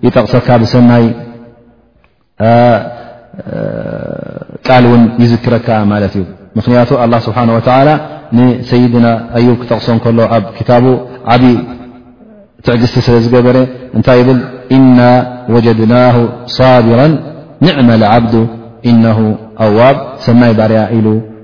[0.06, 1.06] ይጠቕሰካ ብሰናይ
[4.66, 6.24] ቃል ውን ይዝክረካ ማለት እዩ
[6.60, 7.90] ምክንያቱ ኣላ ስብሓ ወላ
[8.36, 9.06] ንሰይድና
[9.38, 10.84] ኣዩ ክጠቕሶን ከሎ ኣብ ክታቡ
[11.34, 11.52] ዓብዪ
[12.66, 13.56] ትዕግስቲ ስለ ዝገበረ
[13.96, 14.38] እንታይ ብል
[14.76, 15.00] إና
[15.54, 16.14] وጀድናه
[16.58, 17.00] صቢራ
[17.66, 18.32] ንዕመ لዓብ
[18.90, 19.04] እن
[19.66, 19.96] ኣዋብ
[20.26, 21.00] ሰናይ ባርያ ኢ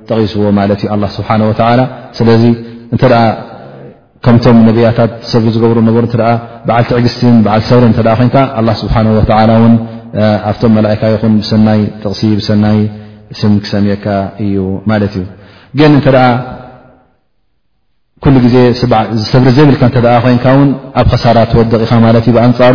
[0.08, 1.16] ተቒስዎ ማ እዩ ስ
[2.18, 2.30] ስለ
[2.94, 3.04] እተ
[4.24, 5.96] ከምቶም ነብያታት ሰብሪ ዝገብሩ ነሩ
[6.68, 7.36] በዓ ትዕግስትን
[7.70, 7.96] ሰብሪ ይ
[9.30, 9.70] ስ
[10.48, 12.76] ኣብቶም መካ ይኹን ሰናይ ጥቕሲ ሰናይ
[13.40, 14.04] ስም ክሰሚካ
[14.44, 14.56] እዩ
[14.90, 15.22] ማት እዩ
[15.78, 16.08] ግን እተ
[18.24, 18.56] ኩ ግዜ
[19.32, 19.82] ሰብሪ ዘብልካ
[20.64, 20.68] ን
[21.00, 21.94] ኣብ ከሳራ ወደቂ ኢኻ
[22.30, 22.74] እ ኣንፃሩ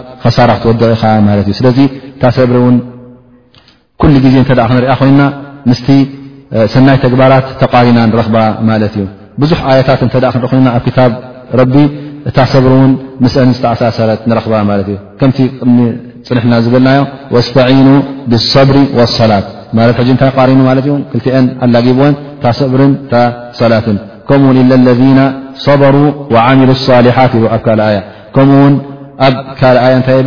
[0.25, 0.89] ክወድ ኢ
[1.27, 1.79] ማ ስለዚ
[2.17, 2.71] እታ ሰብሪ እ
[4.01, 5.21] ኩሉ ግዜ እተ ክንሪኣ ኮይና
[5.69, 5.79] ምስ
[6.73, 8.37] ሰናይ ተግባራት ተቃሪና ንረኽባ
[8.69, 9.05] ማለት እዩ
[9.41, 10.99] ብዙ ኣታት ተ ክንኢ ኮና ኣብ ክታ
[11.73, 11.75] ቢ
[12.29, 12.91] እታ ሰብሪ ን
[13.23, 15.31] ምስአን ዝተኣሳሰረት ንረኽባ ማት እ ከም
[15.75, 15.77] ሚ
[16.27, 16.99] ፅንሕና ዝበናዮ
[17.41, 17.87] ስኑ
[18.31, 18.77] ብብሪ
[19.19, 19.47] صላት
[20.21, 20.33] ታይ
[20.79, 22.13] ሪኑ ክቲን ኣላጊብን
[22.73, 22.81] ብር
[23.73, 23.87] ላት
[24.29, 24.99] ከኡ ለذ
[25.81, 25.95] በሩ
[26.87, 27.59] صሊሓት ኣ
[28.37, 28.39] ካ
[29.35, 29.63] ብ ካ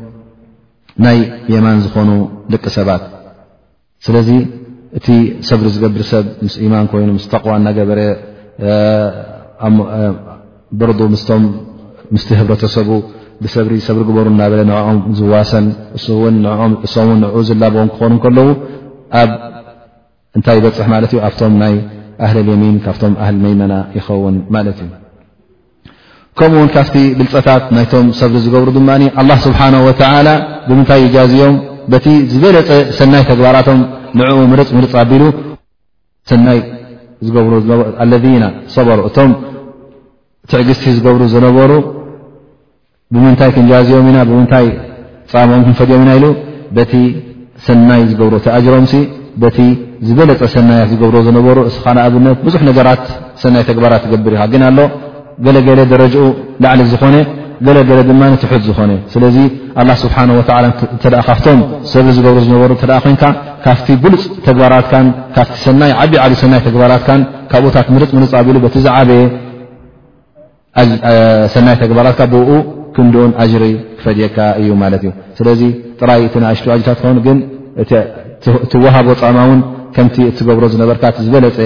[1.05, 1.17] ናይ
[1.53, 2.09] የማን ዝኾኑ
[2.53, 3.03] ደቂ ሰባት
[4.05, 4.29] ስለዚ
[4.97, 5.07] እቲ
[5.49, 7.99] ሰብሪ ዝገብር ሰብ ምስ ኢማን ኮይኑ ምስ ተቕዋ እናገበረ
[10.79, 11.43] ብርዱ ምስም
[12.13, 12.89] ምስቲ ህብረተሰቡ
[13.43, 15.67] ብሰብሪ ሰብሪ ግበሩ እናበለ ንኦም ዝዋሰን
[16.31, 18.49] እን ኦምእሶምእን ን ዝላብዎም ክኾኑ ከለዉ
[19.21, 19.31] ኣብ
[20.39, 21.75] እንታይ ይበፅሕ ማለት እዩ ኣብቶም ናይ
[22.25, 24.89] ኣህል ልየሚን ካብቶም ኣህል መይመና ይኸውን ማለት እዩ
[26.39, 28.89] ከምኡውን ካብቲ ብልፀታት ናይቶም ሰብሪ ዝገብሩ ድማ
[29.21, 30.27] ኣላ ስብሓና ወተላ
[30.67, 31.55] ብምንታይ ይጃዝኦም
[31.91, 32.69] በቲ ዝበለፀ
[32.99, 33.79] ሰናይ ተግባራቶም
[34.19, 35.23] ንዕኡ ምርፅ ምርፅ ኣቢሉ
[36.31, 36.59] ሰናይ
[38.11, 39.31] ለና ሰበሩ እቶም
[40.51, 41.71] ትዕግስቲ ዝገብሩ ዝነበሩ
[43.13, 44.67] ብምንታይ ክንጃዝኦም ኢና ብምንታይ
[45.31, 46.25] ፃምኦም ክንፈድኦም ኢና ኢሉ
[46.77, 46.93] በቲ
[47.67, 48.93] ሰናይ ዝገብሮ ተኣጅሮምሲ
[49.41, 49.57] በቲ
[50.07, 53.03] ዝበለፀ ሰናያት ዝገብሮ ዝነበሩ እስኻንኣብነት ብዙሕ ነገራት
[53.43, 54.79] ሰናይ ተግባራት ትገብር ኢኻ ግን ኣሎ
[55.45, 56.23] ገለገለ ደረጅኡ
[56.63, 57.15] ላዕሊ ዝኾነ
[57.67, 59.37] ገለገለ ድማ ትሑት ዝኾነ ስለዚ
[60.01, 60.31] ስብሓላ
[61.03, 61.59] ተ ካብቶም
[61.91, 63.23] ሰብሪ ዝገብሩ ዝነበሩ ተ ኮይንካ
[63.65, 64.85] ካብቲ ብሉፅ ተግባብዓብ
[65.63, 65.93] ሰናይ
[66.67, 67.09] ተግባራትካ
[67.51, 69.09] ካብቦታት ርፅምርፅ ኣብሉ ቲ ዝዓበ
[71.55, 72.49] ሰናይ ተግባራትካ ብኡ
[72.95, 73.63] ክንኡን ኣጅሪ
[73.97, 75.61] ክፈድየካ እዩማለት እዩ ስለዚ
[75.99, 77.29] ጥራይ እቲ እሽ ታት ኸው ግ
[78.63, 79.59] እቲ ወሃቦ ጠማ ውን
[79.95, 81.59] ከምቲ እትገብሮ ዝነበርካ እ ዝበለፀ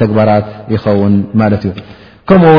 [0.00, 2.58] ተግባራት ይኸውን ማት እዩከኡው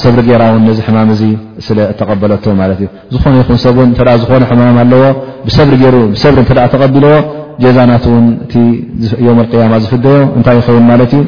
[0.02, 1.22] ሰብሪ ገራ ውን ነዚ ሕማም እዚ
[1.66, 5.02] ስለ እተቐበለቶ ማለት እዩ ዝኾነ ይኹን ሰብ እተ ዝኾነ ሕማም ኣለዎ
[5.46, 7.12] ብሰብሪሰብሪ ተ ተቐቢልዎ
[7.62, 8.04] ጀዛናት
[8.60, 8.62] እ
[9.26, 9.40] ያማ
[9.84, 11.20] ዝፍደዮ እንታይ ይኸውን ማትእዩ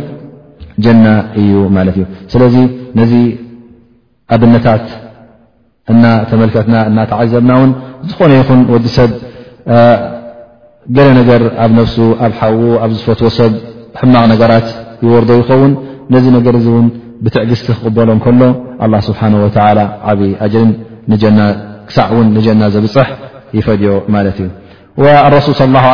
[0.87, 1.05] ጀና
[1.43, 2.57] እዩ ማለት እ ስለዚ
[3.01, 3.12] ነዚ
[4.37, 4.87] ኣብነታት
[5.93, 7.70] እናተመልከትና እናተዓዘብና ውን
[8.12, 9.12] ዝኾነ ይኹን ወዲ ሰብ
[10.97, 13.53] ገለ ነገር ኣብ ነፍሱ ኣብ ሓዉ ኣብ ዝፈትዎ ሰብ
[14.01, 14.68] ሕማቕ ነገራት
[15.05, 15.72] ይወርዶ ይኸውን
[16.14, 16.87] ነዚ ነገርእ ውን
[17.24, 18.26] ብትዕ ግስቲ ክقበሎ ሎ
[18.86, 19.20] لله سه
[20.10, 20.34] ዓብ ር
[21.88, 23.08] ክሳዕ ን جና ዘብፅح
[23.58, 23.90] ይፈድዮ
[25.34, 25.86] رሱ صى ه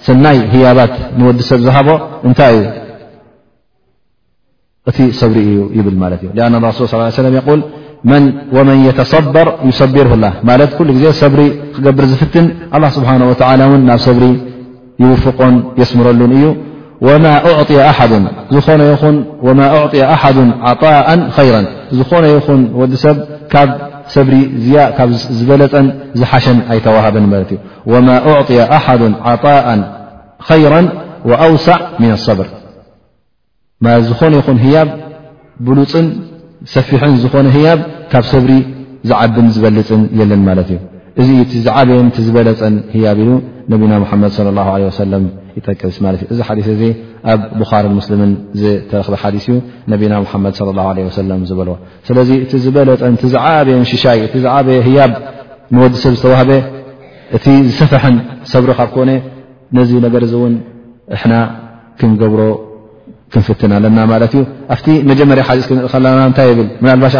[0.06, 1.76] ስናይ ያባት ንወዲ ሰብ ዝሃ
[2.26, 2.64] እታይ እዩ
[4.88, 5.38] እቲ ሰብሪ
[5.78, 5.88] እ ብ
[6.78, 6.96] ሱ صى
[8.22, 10.26] ن يصበር يصቢር ل
[11.02, 11.40] ዜ ሰብሪ
[11.74, 12.46] ክገብር ዝፍትን
[12.82, 14.24] ل سه ናብ ሰብሪ
[15.02, 16.46] ይውፍቆን የስምረሉን እዩ
[17.96, 17.98] ሓ
[21.54, 21.64] ራ
[21.98, 23.16] ዝኾነ ይኹን ወዲሰብ
[23.52, 23.70] ካብ
[24.14, 24.34] ሰብሪ
[25.38, 25.86] ዝበለፀን
[26.20, 27.60] ዝሓሸን ኣይተዋሃበን ለት እዩ
[27.92, 28.08] ወማ
[28.54, 28.86] ዕያ ኣሓ
[29.32, 30.74] ዓء ይራ
[31.52, 32.48] ውሳዕ ምን ኣሰብር
[34.08, 34.88] ዝኾነ ይኹን ህያብ
[35.68, 36.06] ብሉፅን
[36.74, 37.78] ሰፊሐን ዝኾነ ህያብ
[38.12, 38.52] ካብ ሰብሪ
[39.10, 40.78] ዝዓብን ዝበልፅን የለን ማለት እዩ
[41.22, 43.30] እዚ እቲ ዛዓብየን ቲ ዝበለፀን ህያብ ኢሉ
[43.72, 44.32] ነብና ሓመድ
[44.66, 45.24] ه ሰለም
[45.58, 46.82] ይጠቅስ ማለት እዩ እዚ ሓዲስ እዚ
[47.32, 49.54] ኣብ ብኻር ሙስልምን ዝተረክበ ሓዲስ እዩ
[49.92, 50.54] ነብና ሓመድ
[50.96, 51.74] ለ ሰለም ዝበልዎ
[52.08, 55.12] ስለዚ እቲ ዝበለፀን ቲ ዝዓብየን ሽሻይ እቲ ዝዓብየ ህያብ
[55.74, 56.50] ንወዲሰብ ዝተዋህበ
[57.38, 58.16] እቲ ዝሰፈሐን
[58.52, 59.10] ሰብሪ ካብ ኮነ
[59.76, 60.54] ነዚ ነገር እ እውን
[61.16, 61.34] እሕና
[61.98, 62.42] ክንገብሮ
[63.34, 64.42] ክንፍትን ኣለና ማለት እዩ
[64.74, 67.14] ኣብቲ መጀመርያ ሓዲስ ክን ከለና እንታይ ብል ናልባሽ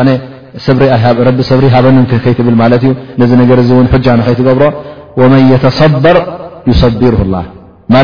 [1.29, 2.91] ረቢ ሰብሪ ሃበን ከይትብል ማለት እ
[3.21, 4.65] ነዚ ነገር እን ጃ ንከይትገብሮ
[5.21, 6.17] ወመን የተሰበር
[6.71, 7.37] ይሰቢር ላ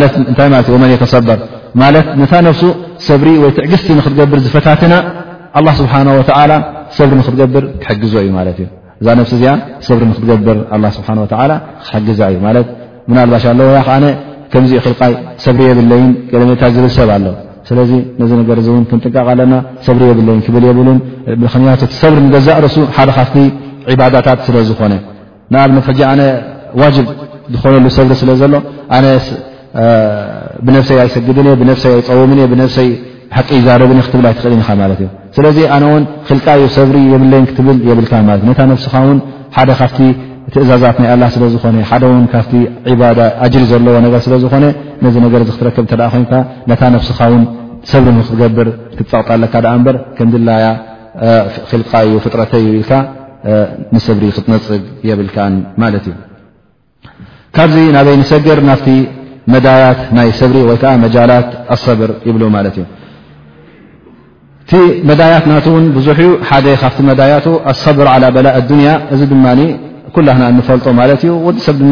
[0.00, 1.38] ይን ተሰበር
[1.82, 2.62] ማለት ታ ነፍሱ
[3.08, 4.94] ሰብሪ ወይ ትዕግስቲ ንክትገብር ዝፈታትና
[5.80, 5.92] ስብሓ
[6.98, 8.64] ሰብሪ ንክትገብር ክሐግዞ እዩ ማት እዩ
[9.02, 9.52] እዛ ነፍሲ እዚኣ
[9.88, 10.58] ሰብሪ ክትገብር
[10.98, 12.52] ስብሓ ክሓግዛ እዩ ማ
[13.16, 13.94] ና ልባሽ ኣ ወ ከዓ
[14.52, 17.24] ከምዚኡ ክልይ ሰብሪ የብለይን ቀለሜታት ዝብል ሰብ ኣሎ
[17.68, 17.90] ስለዚ
[18.20, 19.54] ነዚ ነገር እ እውን ክንጥንቃቕ ኣለና
[19.86, 20.98] ሰብሪ የብለይን ክብል የብልን
[21.52, 23.36] ክንያቱ ቲ ሰብሪ ንገዛእ ርሱ ሓደ ካፍቲ
[23.92, 24.92] ዕባዳታት ስለ ዝኾነ
[25.52, 26.20] ንኣብነት ኣነ
[26.82, 27.06] ዋጅብ
[27.54, 28.54] ዝኾነሉ ሰብሪ ስለ ዘሎ
[28.96, 29.06] ኣነ
[30.66, 32.90] ብነፍሰይ ኣይሰግድን እ ብነፍይ ኣይፀውብን እ ብነፍይ
[33.36, 38.42] ሓቂ ይዛረብኒ ክትብል ኣይትኽእልኒኻ ማለት እዩ ስለዚ ኣነ እውን ክልቃዩ ሰብሪ የብለይን ክትብል የብልካ ማለት
[38.46, 39.18] እ ነታ ነፍስኻ ውን
[39.56, 39.94] ሓደ ካፍ
[40.54, 42.52] ትእዛዛት ናይ ኣላ ስለዝኾነ ሓደ ውን ካብቲ
[43.00, 44.64] ባዳ ኣጅሪ ዘለዎ ነገር ስለዝኾነ
[45.04, 46.32] ነዚ ነገር ክትረከብ እተ ኮይንካ
[46.70, 47.42] ነታ ነብስኻ ውን
[47.92, 49.54] ሰብሪ ክትገብር ክትፀቕጣለካ
[49.86, 50.64] በር ከንድላያ
[51.70, 52.92] ክልቃእዩ ፍጥረተዩ ኢልካ
[53.94, 55.38] ንሰብሪ ክትነፅግ የብልካ
[55.82, 56.16] ማለት እዩ
[57.56, 58.88] ካብዚ ናበይ ንሰግር ናብቲ
[59.54, 62.84] መዳያት ናይ ሰብሪ ወይዓ መጃላት ኣሰብር ይብሉ ማለት እዩ
[64.64, 64.72] እቲ
[65.10, 69.44] መዳያት ናትውን ብዙሕ እዩ ሓደ ካብቲ መዳያቱ ኣብር በላ ኣዱንያ እዚ ድማ
[70.14, 70.20] ኩ
[70.52, 71.84] እንፈልጦ ማለት እዩ ዲ ሰብ ድ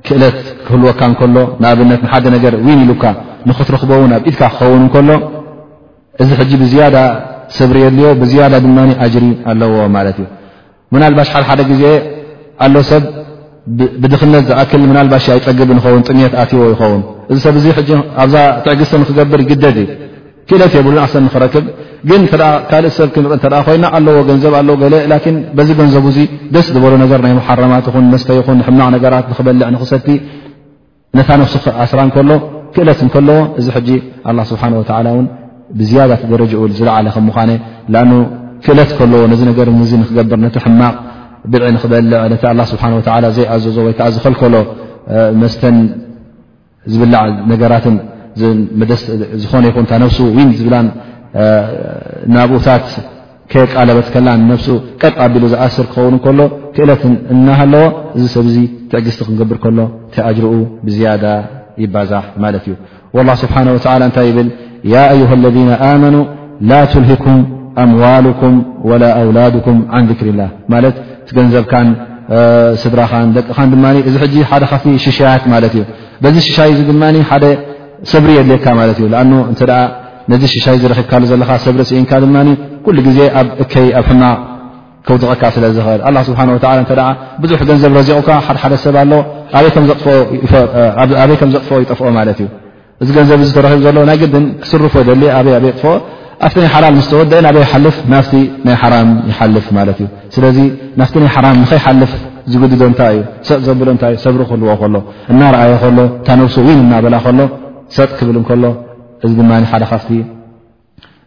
[0.05, 0.35] ክእለት
[0.65, 3.03] ክህልወካ እንከሎ ንኣብነት ንሓደ ነገር ወን ኢሉካ
[3.49, 5.09] ንኽትረክበ እውን ኣብኢድካ ክኸውን እንከሎ
[6.21, 6.95] እዚ ሕጂ ብዝያዳ
[7.57, 10.27] ሰብርየድልዮ ብዝያዳ ድማ ኣጅሪ ኣለዎ ማለት እዩ
[10.93, 11.83] ምናልባሽ ሓ ሓደ ግዜ
[12.65, 13.03] ኣሎ ሰብ
[14.01, 17.79] ብድኽነት ዝኣክል ምናልባሽ ኣይጠግብ ንኸውን ጥሜት ኣትዎ ይኸውን እዚ ሰብ እዙ ሕ
[18.25, 18.35] ኣብዛ
[18.65, 19.87] ትዕግቲ ንክገብር ይግደድ እዩ
[20.49, 21.65] ክእለት የብሉን ኣሰ ንክረክብ
[22.09, 22.13] ግ
[22.69, 24.61] ካእ ሰብ ክንርኢ ኮይና ኣዎ ገንዘብ ኣ
[25.11, 26.19] ገ ዚ ገንዘቡ ዚ
[26.55, 30.07] ደስ ዝበሎ ነገር ናይ ሓረማት ን መስተይ ይን ማቕ ነራት ክበልዕ ንክሰቲ
[31.19, 31.53] ነታ ብሱ
[31.91, 32.29] ስራ ከሎ
[32.77, 33.29] ክእለት ከዎ
[33.59, 33.67] እዚ
[34.51, 34.63] ስብሓ
[35.79, 37.29] ብዝያደረጅ ዝለዓለ ም
[38.65, 39.67] ክእለት ከዎ ነዚ ነገር
[40.09, 40.95] ክገብር ቲ ሕማቕ
[41.51, 42.81] ብልዕ ንክበልዕ ስብ
[43.37, 44.55] ዘይኣዘዞ ወይዓ ዝኽልከሎ
[45.41, 45.77] መስተን
[46.91, 47.85] ዝብላዕ ነገራት
[49.43, 50.13] ዝኾነ ይኹእነፍ
[50.59, 50.71] ዝብ
[52.35, 52.83] ናብኡታት
[53.51, 54.55] ከየቃለበት ከላን ነ
[55.01, 56.39] ቀጥ ቢሉ ዝኣስር ክኸውን ከሎ
[56.75, 57.01] ክእለት
[57.33, 57.85] እናሃለዎ
[58.17, 58.55] እዚ ሰብዚ
[58.91, 59.79] ትዕግዝቲ ክንገብር ከሎ
[60.15, 60.53] ቲጅርኡ
[60.85, 61.25] ብዝያደ
[61.83, 62.73] ይባዛዕ ማለት እዩ
[63.43, 63.65] ስብሓه
[64.09, 64.49] እታይ ብል
[65.19, 65.57] ዩ ለذ
[65.91, 66.15] ኣመኑ
[66.69, 67.39] ላ ትልሂኩም
[67.83, 68.55] ኣምዋልኩም
[69.01, 70.41] ላ ኣውላድኩም ን ذክርላ
[70.73, 70.95] ማት
[71.38, 71.88] ገንዘብካን
[72.83, 73.75] ስድራኻን ደቅኻ ድ
[74.09, 75.79] እዚ ሓደ ካፍ ሽሻያት ማት እዩ
[76.35, 76.91] ዚ ሽሻይ ድ
[78.11, 78.65] ሰብሪ የድልካ
[80.41, 82.11] ዚ ሽሻይ ዝብካ ዘካ ሰብሪ ኢካ
[83.17, 83.19] ዜ
[83.87, 84.35] እኣብ ማ
[85.07, 86.01] ከውቕካ ስለዝኽእል
[86.91, 86.99] ብሓ
[87.43, 88.95] ብዙሕ ገንዘብ ዚቑካ ሓሓደ ሰብ
[89.57, 90.09] ኣይዘጥፎ
[91.83, 92.47] ይጠፍኦ እዩ
[93.03, 93.41] እዚ ገዘብ
[93.97, 94.17] ሎናይ
[94.61, 97.63] ክስርፎ ጥኣ ይ ላ ስወእ ይ ፍና ይ
[99.41, 101.05] ይልፍ ና
[101.59, 102.13] ይ ኸይልፍ
[102.53, 106.51] ዝግዶ ንታይ እዩሰብ ዘብሎ እእሰብሪ ክህልዎ እናኣዮ ሎ ታነብ
[106.83, 107.49] እናበላ ሎ
[107.95, 108.63] ሰጥ ክብል እንከሎ
[109.25, 110.11] እዚ ድማ ሓደ ካፍቲ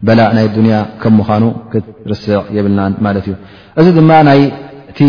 [0.07, 3.35] በላእ ናይ ዱንያ ከም ምዃኑ ክትርስዕ የብልናን ማለት እዩ
[3.79, 4.41] እዚ ድማ ናይ
[4.91, 4.99] እቲ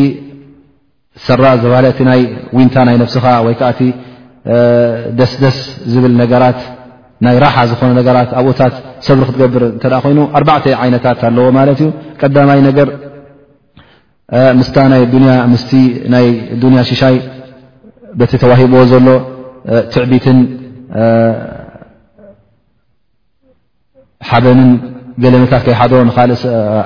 [1.26, 2.20] ሰራ ዝበሃለ እቲ ናይ
[2.57, 3.80] ውንታ ናይ ነፍስኻ ወይከዓ እቲ
[5.18, 5.59] ደስደስ
[5.92, 6.61] ዝብል ነገራት
[7.24, 8.74] ናይ ራሓ ዝኾነ ነገራት ኣብኡታት
[9.07, 11.88] ሰብሪ ክትገብር እንተ ኮይኑ ኣርባዕተ ዓይነታት ኣለዎ ማለት እዩ
[12.20, 12.88] ቀዳማይ ነገር
[14.61, 14.68] ምስ
[15.53, 15.64] ምስ
[16.14, 16.26] ናይ
[16.62, 17.16] ዱንያ ሽሻይ
[18.20, 19.07] በቲ ተዋሂብዎ ዘሎ
[19.92, 20.38] ትዕቢትን
[24.30, 24.70] ሓበንን
[25.22, 26.30] ገለመታት ከይሓዶ ንካእ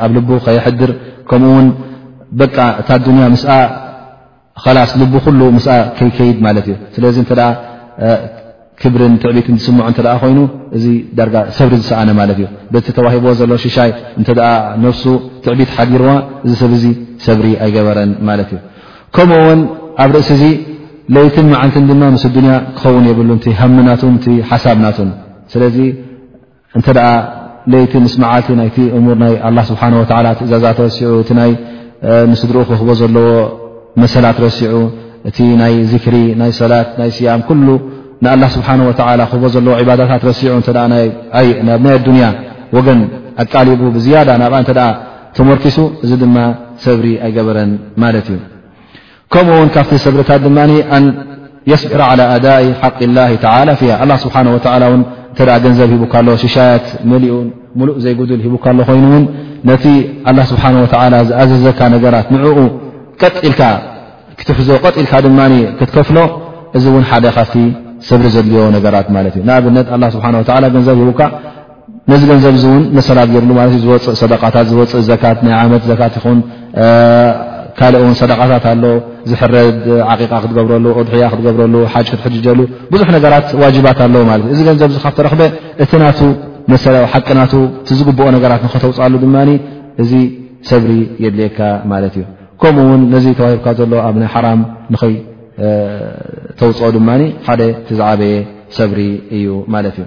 [0.04, 0.90] ኣብ ል ከይሕድር
[1.30, 1.66] ከምኡ ውን
[2.40, 3.42] በቃ እታ ዱንያ ምስ
[4.64, 5.58] ከላስ ል ኩሉ ም
[5.98, 7.32] ከይከይድ ማለት እዩ ስለዚ እተ
[8.80, 10.38] ክብርን ትዕቢትን ዝስምዖ እተ ኮይኑ
[10.76, 10.84] እዚ
[11.18, 13.90] ዳጋ ሰብሪ ዝሰኣነ ማለት እዩ በቲ ተዋሂቦዎ ዘሎ ሽሻይ
[14.20, 14.28] እተ
[14.84, 15.04] ነፍሱ
[15.44, 16.10] ትዕቢት ሓዲርዎ
[16.44, 16.86] እዚ ሰብ ዚ
[17.26, 18.58] ሰብሪ ኣይገበረን ማለት እዩ
[19.16, 19.60] ከምኡ ውን
[20.04, 20.44] ኣብ ርእሲ እዚ
[21.14, 24.14] ለይትን መዓልት ድማ ምስ ዱኒያ ክኸውን የብሉን ቲ ሃምናቱን
[24.50, 25.10] ሓሳብናቱን
[25.52, 25.76] ስለዚ
[26.78, 26.88] እንተ
[27.72, 29.34] ለይቲ ምስ መዓልቲ ናይቲ እሙር ናይ
[29.70, 29.82] ስብሓ
[30.38, 31.52] ትእዛዛት ረሲዑ እ ይ
[32.30, 33.28] ምስድርኡ ክኽቦ ዘለዎ
[34.02, 34.74] መሰላት ረሲዑ
[35.28, 37.68] እቲ ናይ ዝክሪ ናይ ሰላት ናይ ስያም ኩሉ
[38.24, 38.68] ንኣላ ስብሓ
[39.30, 40.52] ክኽቦ ዘለዎ ዕባዳታት ረሲዑ
[40.88, 41.06] እናይ
[41.98, 42.26] ኣዱንያ
[42.78, 43.00] ወገን
[43.44, 44.76] ኣቃሊቡ ብዝያዳ ናብኣ እ
[45.38, 46.36] ተመርኪሱ እዚ ድማ
[46.84, 48.38] ሰብሪ ኣይገበረን ማለት እዩ
[49.32, 50.48] ከምኡውን ካብቲ ስብርታት ድ
[51.82, 52.48] ስብረ على ዳ
[52.80, 52.96] ሓق
[55.64, 57.24] ገንዘብ ሂካ ሽሻያት መኡ
[57.78, 58.66] ሙሉእ ዘይጉል ሂካ
[58.98, 59.14] ይኑ
[59.82, 59.84] ቲ
[60.50, 60.76] ስብ
[61.30, 62.46] ዝኣዘዘካ ነራት ንኡ
[64.46, 64.68] ትሕዞ
[65.78, 66.18] ክትከፍሎ
[66.76, 66.84] እዚ
[67.26, 67.54] ደ ካብ
[68.08, 69.06] ሰብሪ ዘድልዮ ነራት
[69.56, 71.12] ኣብነት ዘብ ሂ
[72.20, 72.56] ዚ ገንዘብ
[72.96, 73.18] መሰት
[74.18, 74.88] ፅእ
[76.24, 76.40] ፅእ
[77.78, 78.84] ካልኦ እውን ሰዳቓታት ኣሎ
[79.30, 82.60] ዝሕረድ ዓቂቃ ክትገብረሉ ቅድሒያ ክትገብረሉ ሓጅ ክትሕድጀሉ
[82.92, 85.42] ብዙሕ ነገራት ዋጅባት ኣለዉ ማለት እዩ እዚ ገንዘብ ዚ ካብተረኽበ
[85.84, 86.20] እቲ ናቱ
[86.72, 87.42] መዊ ሓቂ ና
[87.80, 89.36] እቲ ዝግብኦ ነገራት ንክተውፅኣሉ ድማ
[90.04, 90.12] እዚ
[90.70, 90.90] ሰብሪ
[91.24, 91.58] የድልየካ
[91.92, 92.24] ማለት እዩ
[92.62, 94.60] ከምኡ እውን ነዚ ተባሂብካ ዘሎ ኣብ ይ ሓራም
[94.94, 97.08] ንኸይተውፅኦ ድማ
[97.48, 98.34] ሓደ ትዝዓበየ
[98.78, 99.00] ሰብሪ
[99.36, 100.06] እዩ ማለት እዩ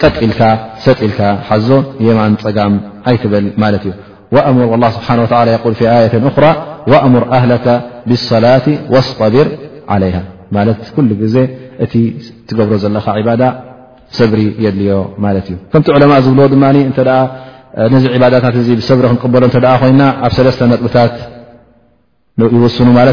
[0.00, 0.02] ቀ
[0.86, 1.18] ሰጢልካ
[1.48, 1.68] ሓዞ
[2.06, 2.72] የማን ፀጋም
[3.10, 3.80] ኣይትብል ማት እ
[4.34, 4.44] ብሓ
[7.14, 7.66] ምር ኣهك
[8.08, 8.66] ብصላة
[9.26, 9.46] اቢር
[10.54, 10.56] ማ
[11.22, 11.36] ግዜ
[11.84, 11.94] እቲ
[12.48, 13.06] ትገብሮ ዘለካ
[13.40, 13.42] ዳ
[14.18, 14.90] ሰብሪ የድልዮ
[15.24, 16.54] ማት እ ከምቲ ለማ ዝብዎ ድ
[17.94, 21.14] ነዚ ባዳታት ብሰብሪ ክንበሎ እ ኮይና ኣብ ለተ ነጥብታት
[22.66, 23.12] ይስኑ እ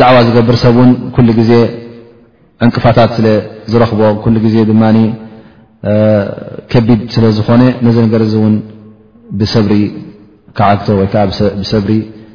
[0.00, 1.52] ዳዕዋ ዝገብር ሰብ እውን ኩሉ ግዜ
[2.64, 3.14] እንቅፋታት
[3.72, 4.82] ዝረኽቦ ኩሉ ግዜ ድማ
[6.72, 8.54] ከቢድ ስለዝኾነ ነዚ ነገር እ እውን
[9.40, 9.72] ብሰብሪ
[10.58, 11.22] ክዓግቶ ወይከዓ
[11.60, 11.92] ብሰብሪ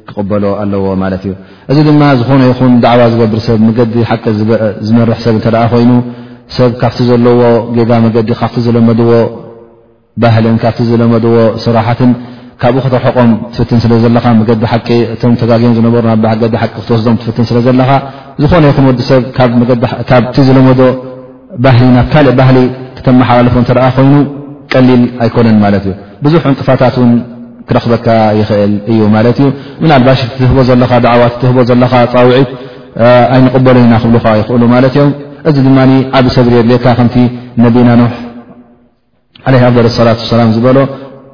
[0.10, 1.34] ክቕበሎ ኣለዎ ማለት እዩ
[1.72, 4.24] እዚ ድማ ዝኾነ ይኹን ዳዕዋ ዝገብር ሰብ መገዲ ሓቂ
[4.88, 5.92] ዝመርሕ ሰብ እንተደኣ ኮይኑ
[6.58, 7.42] ሰብ ካብቲ ዘለዎ
[7.78, 9.12] ጌጋ መገዲ ካብቲ ዝለመድዎ
[10.24, 11.36] ባህልን ካብቲ ዝለመድዎ
[11.66, 12.12] ስራሓትን
[12.62, 17.58] ካብኡ ክተርሐቆም ትፍትን ስለ ዘለካ መገዲ ሓቂ እቶም ተጋጊም ዝነበሩ ናገዲ ሓቂ ክትወስዶም ትፍትን ስለ
[17.66, 17.92] ዘለካ
[18.42, 19.22] ዝኾነ ይኹን ወዲ ሰብ
[20.10, 20.82] ካብቲ ዘለመዶ
[21.98, 22.58] ናብ ካልእ ባህሊ
[22.98, 24.14] ክተመሓላለፎ እንተረኣ ኮይኑ
[24.74, 25.94] ቀሊል ኣይኮነን ማለት እዩ
[26.26, 27.12] ብዙሕ እንጥፋታት ውን
[27.68, 28.08] ክረክበትካ
[28.40, 29.48] ይኽእል እዩ ማለት እዩ
[29.84, 32.50] ምን ልባሽ ክትህቦ ዘለካ ድዕዋት ክትህቦ ዘለካ ፃውዒት
[33.36, 35.12] ኣይንቕበሉ ኢና ክብልካ ይኽእሉ ማለት እዮም
[35.50, 35.80] እዚ ድማ
[36.20, 37.16] ዓብ ሰብ ሪር ሌካ ከምቲ
[37.66, 38.14] ነቢና ኖሕ
[39.50, 40.78] ዓለ ኣፍደር ኣሰላት ሰላም ዝበሎ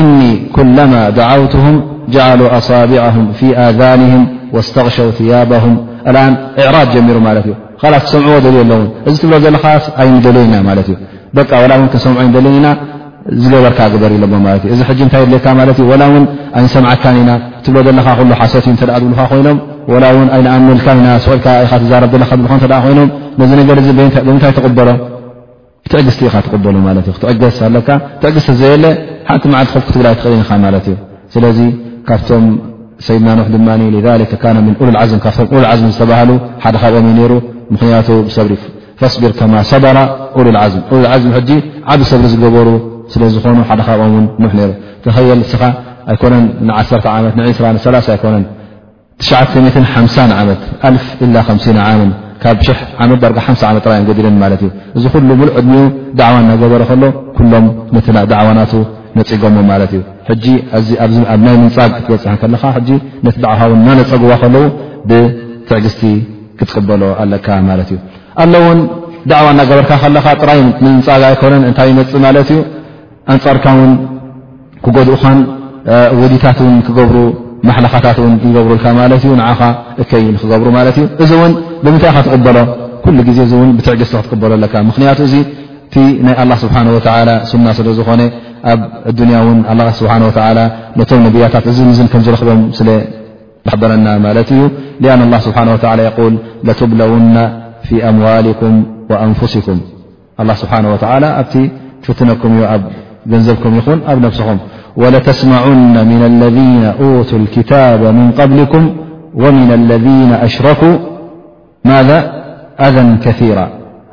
[0.00, 0.06] እن
[0.56, 0.58] ኩ
[1.18, 2.92] ደع صቢ
[5.64, 5.64] غ
[6.66, 7.06] ዕራ ጀሩ
[8.12, 10.46] ሰምዎ ል ኣለእዚ
[12.34, 12.66] ብ ልና
[13.42, 13.70] ዝበር
[14.14, 14.18] ኢ
[14.72, 14.72] ይ
[16.74, 16.80] ሰ
[24.74, 24.98] ብ
[26.44, 26.88] ይል
[27.74, 28.86] ሎትዕ
[29.30, 30.06] ሓቲ ክትግ ል
[34.22, 34.24] ስ
[35.24, 35.52] ካብ
[36.28, 36.32] ሉ
[41.92, 42.68] ዓ ሰብሪ ዝበሩ
[43.34, 43.46] ዝ ተ
[45.18, 45.32] እ ዕድ
[58.28, 58.56] በ ም
[59.18, 60.44] ነፅሞ ማት እ ጂ
[60.74, 61.12] ኣብ
[61.46, 62.90] ናይ ምንፃግ ትበፅሐ ከለካ ነቲ
[63.36, 64.64] በዕኻ ውን ናነፀጉዋ ከለው
[65.08, 66.02] ብትዕግስቲ
[66.58, 67.98] ክትቅበሎ ኣለካ ማለት እዩ
[68.42, 68.80] ኣሎ እውን
[69.30, 72.58] ደዕዋ እናገበርካ ከለካ ጥራይ ምንፃግ ኣይኮነን እንታይ ይመፅ ማለት እዩ
[73.34, 73.92] ኣንፃርካ ውን
[74.84, 75.38] ክጎድኡኻን
[76.22, 77.18] ወዲታት ውን ክገብሩ
[77.68, 79.60] ማሕላኻታት እውን ይገብሩልካ ማለት እዩ ንዓኻ
[80.02, 81.52] እከይ ንክገብሩ ማለት እዩ እዚ እውን
[81.84, 82.56] ብምንታይ ካትቕበሎ
[83.04, 85.10] ኩሉ ግዜ እዚ እን ብትዕግስቲ ክትቅበሎ ኣለካ ምክንያ
[85.96, 87.88] ي الله سبحانه وتعالى سن سل
[88.20, 88.22] ن
[88.80, 89.38] ب الدنيا
[89.72, 90.64] الله سبحانه وتلى
[90.98, 91.54] نم نبيت
[92.12, 94.60] كمزرخبم سلحبرنا مت ي
[95.04, 96.34] لأن الله سبحانه وتعالى يول
[96.66, 97.36] لتبلون
[97.86, 98.72] في أموالكم
[99.10, 99.78] وأنفسكم
[100.42, 101.54] الله سبحانه وتعالى ت
[102.06, 102.50] فتنكم
[103.30, 104.58] ب نزبكم ين ب نفسم
[105.02, 108.82] ولتسمعن من الذين أوتوا الكتاب من قبلكم
[109.44, 110.94] ومن الذين أشركوا
[111.90, 112.18] ماذا
[112.86, 113.66] أذى كثيرا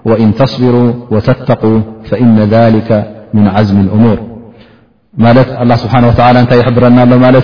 [0.09, 1.77] وإن تصبروا وتتقوا
[2.09, 2.91] فإن ذلك
[3.37, 4.17] من عزم الأمور
[5.63, 7.41] الله سبحانه وتلى يحبرنا ب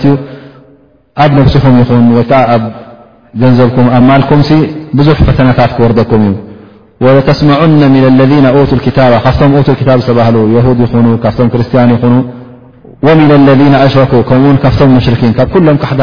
[1.36, 2.22] نبسكم ين و
[3.40, 4.40] جنبكم مالكم
[4.96, 6.22] بزح فتنت كوردكم
[7.04, 9.98] ولتسمعن من الذين تو الكتاب فو الكتاب
[10.36, 10.86] ل يهود ي
[11.36, 12.14] فم رسان ين
[13.06, 14.46] ومن الذين أشركوا م
[14.78, 16.02] فم مشركين كلم كحنت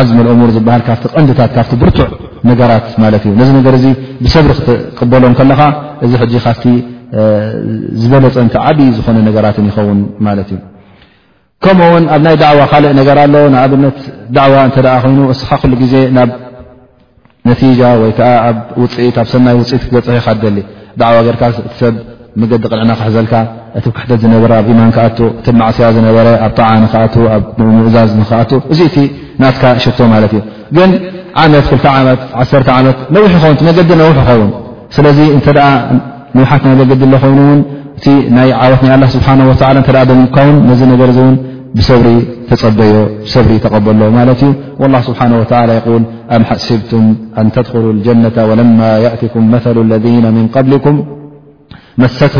[0.00, 2.06] ዓዝሚ እሙር ዝበሃል ካብቲ ቐንዲታት ካፍቲ ብርቱዕ
[2.50, 3.84] ነገራት ማለት እዩ ነዚ ነገር እዚ
[4.24, 5.60] ብሰብሪ ክትቅበሎም ከለኻ
[6.04, 6.64] እዚ ሕጂ ካፍቲ
[8.02, 10.60] ዝበለፀ እንቲ ዓብይ ዝኾነ ነገራትን ይኸውን ማለት እዩ
[11.64, 13.98] ከምኡውን ኣብ ናይ ዳዕዋ ካልእ ነገር ኣሎ ንኣብነት
[14.36, 16.30] ዳዕዋ እተ ደኣ ኮይኑ እስኻ ኩሉ ግዜ ናብ
[17.48, 20.58] ነቲጃ ወይ ከዓ ኣብ ውፅኢት ኣብ ሰናይ ውፅኢት ክዘፀሒኻ ደሊ
[21.02, 21.94] ዳዕዋ ገርካ እቲሰብ
[22.40, 23.34] መገዲ ቕንዕና ክሕዘልካ
[23.76, 24.16] ያ ዝ ት ሎ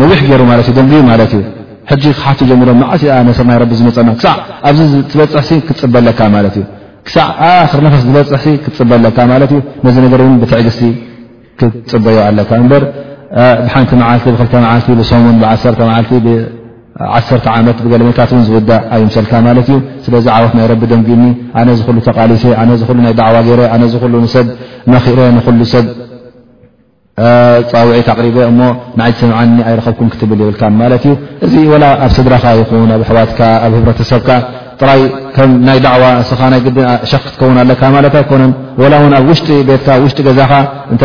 [0.00, 1.42] ነዊሕ ገይሩ ማት እዩ ደንጊ ማለት እዩ
[1.90, 2.90] ሕጂ ክሓቱ ጀሚሮም መዓ
[3.28, 4.78] ነስር ናይ ቢ ዝመፀናክዕኣዚ
[5.20, 6.20] በፅ ክፅበለካ
[7.08, 7.28] እሳዕ
[7.94, 9.18] ፈስ ዝበፅ ክትፅበለካ
[9.50, 10.82] ት ዩ ነዚ ነገር ብትዕግስቲ
[11.60, 12.82] ክትፅበዩ ኣለካ እበር
[13.66, 19.74] ብሓንቲ መዓልቲ ብ2 ዓልቲ ብሙን ዓ ልቲ ብዓ ዓመት ብገለሜካት ን ዝውዳእ ኣይምሰልካ ማት እዩ
[20.04, 21.24] ስለዚ ዓወት ናይ ረቢ ደንጊኒ
[21.60, 24.46] ኣነ ዝክሉ ተቓሊሴ ነ ዝሉ ናይ ዳዕዋ ገይረ ነ ዝሉ ሰብ
[24.92, 25.84] መክረ ንሉ ሰብ
[27.70, 28.60] ፀውዒ ኣሪበ እሞ
[28.98, 31.14] ንዓይጅ ምዓኒ ኣይረኸብኩም ክትብል ይብልካ ማለት እዩ
[31.46, 34.28] እዚ ላ ኣብ ስድራካ ይኹን ኣብ ኣሕዋትካ ኣብ ህብረተሰብካ
[34.80, 35.00] ጥራይ
[35.36, 36.04] ከምናይ ዕዋ
[36.52, 37.82] ን ይ ዲሸክ ክትከውን ኣለካ
[38.14, 38.42] ት ኣይኮነ
[38.92, 40.52] ላ ውን ኣብ ውሽጢ ቤትካ ሽጢ ገዛኻ
[40.96, 41.02] እተ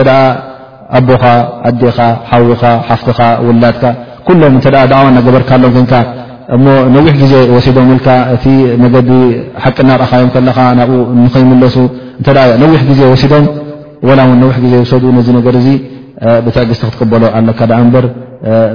[0.97, 1.23] ኣቦኻ
[1.69, 1.97] ኣዴኻ
[2.31, 3.83] ሓዊካ ሓፍትኻ ውላድካ
[4.43, 4.55] ሎም
[4.97, 5.73] ዕዋ እናገበርካሎም
[6.55, 6.55] እ
[6.93, 8.45] ነዊሕ ግዜ ወሲዶም ብልካ እቲ
[8.95, 9.09] ገዲ
[9.63, 11.75] ሓቂ እናርአኻዮምለካ ናብኡ ንኸይምለሱ
[12.55, 13.45] እነዊሕ ግዜ ወሲም
[14.41, 15.75] ነሕ ግዜ ወሰ ነዚ ነገር እ
[16.45, 18.05] ብትዕ ግስቲ ክትቅበሎ ኣለካ እበር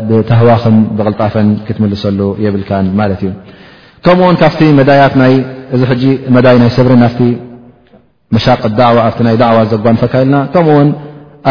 [0.08, 2.70] ብተህዋክን ብቕልጣፈን ክትምልሰሉ የብልካ
[3.00, 3.30] ማለት እዩ
[4.04, 5.18] ከምኡውን ካብቲ ት
[5.76, 6.04] እዚ
[6.36, 6.92] መዳይ ናይ ሰብሪ
[8.34, 10.88] መሻቅ ይ ዳዕዋ ዘጓን ፈካይልና ከምኡውን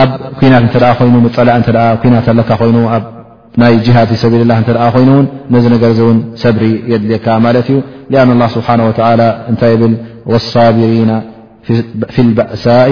[0.01, 0.09] ኣብ
[0.39, 1.49] ኩናት እተ ይኑ ፀላ
[2.15, 2.79] ናት ኣካ ይኑ
[3.61, 4.63] ናይ ጅሃድ ፊ ሰብል ላ እ
[4.95, 7.77] ኮይኑውን ነዚ ነገር እን ሰብሪ የድልካ ማለት እዩ
[8.23, 8.67] ኣ اه ስብሓ
[9.51, 9.93] እንታይ ብል
[10.51, 11.11] ሳቢሪና
[12.15, 12.91] ፊ لበእሳይ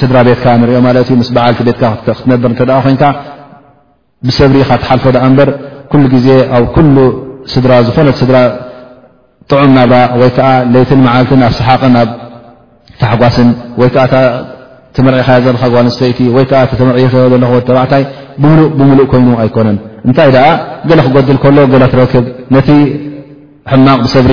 [0.00, 3.04] ስድራ ቤትካ ንሪኦ ማለት ምስ በዓልቲ ቤትካ ክትነብር እንተ ኮይንካ
[4.26, 5.48] ብሰብሪ ካ ትሓልፎ ዳኣ እምበር
[5.92, 6.26] ኩሉ ግዜ
[6.56, 6.94] ኣብ ኩሉ
[7.52, 8.36] ስድራ ዝኾነ ስድራ
[9.50, 12.10] ጥዑም ናብ ወይ ከዓ ለይትን መዓልትን ኣብ ሰሓቕን ኣብ
[13.02, 13.48] ታሕጓስን
[13.80, 14.04] ወይ ከዓ
[14.96, 18.02] ተመርዒ ኻዮ ዘለካ ጓልስተይቲ ወይ ከዓ ትምዒ ኸዮ ዘለክተባዕታይ
[18.42, 20.46] ብምሉእ ብምሉእ ኮይኑ ኣይኮነን እንታይ ደኣ
[20.88, 22.68] ገለ ክጎድል ከሎ ገለ ትረክብ ነቲ
[23.72, 24.32] ሕማቕ ብሰብሪ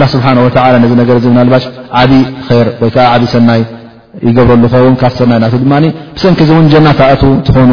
[0.00, 0.50] ላ ስብሓ ወ
[0.82, 1.64] ነዚ ነገር ዚ ምናልባሽ
[2.02, 2.12] ዓብ
[2.58, 3.60] ይር ወይከዓ ዓብ ሰናይ
[4.28, 5.72] ይገብረሉ ኸውን ካብ ሰናይ እና ድማ
[6.16, 7.70] ብሰንኪ ዚ እውን ጀናትኣቱ ትኾኑ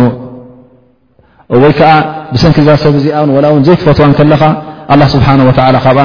[1.63, 1.91] ወይከዓ
[2.33, 3.05] ብሰንኪ ዛ ሰብ እዚ
[3.45, 4.43] ላ እውን ዘይትፈትዋ ከለካ
[5.15, 5.53] ስብሓ ወ
[5.87, 5.99] ካብ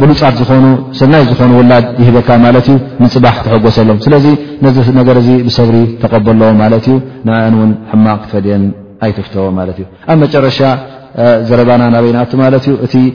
[0.00, 0.64] ብሉፃት ዝኾኑ
[1.00, 4.26] ሰናይ ዝኾኑ ውላድ ይህበካ ማለት እዩ ምፅባሕ ትሐጎሰሎም ስለዚ
[4.64, 6.96] ነዚ ነገር ዚ ብሰብሪ ተቐበሎ ማለትእዩ
[7.28, 8.64] ንአን እውን ሕማቅ ክትፈድየን
[9.06, 10.58] ኣይትፍትዎ ማት እ ኣብ መጨረሻ
[11.48, 13.06] ዘረባና ናበይና ማት እዩእ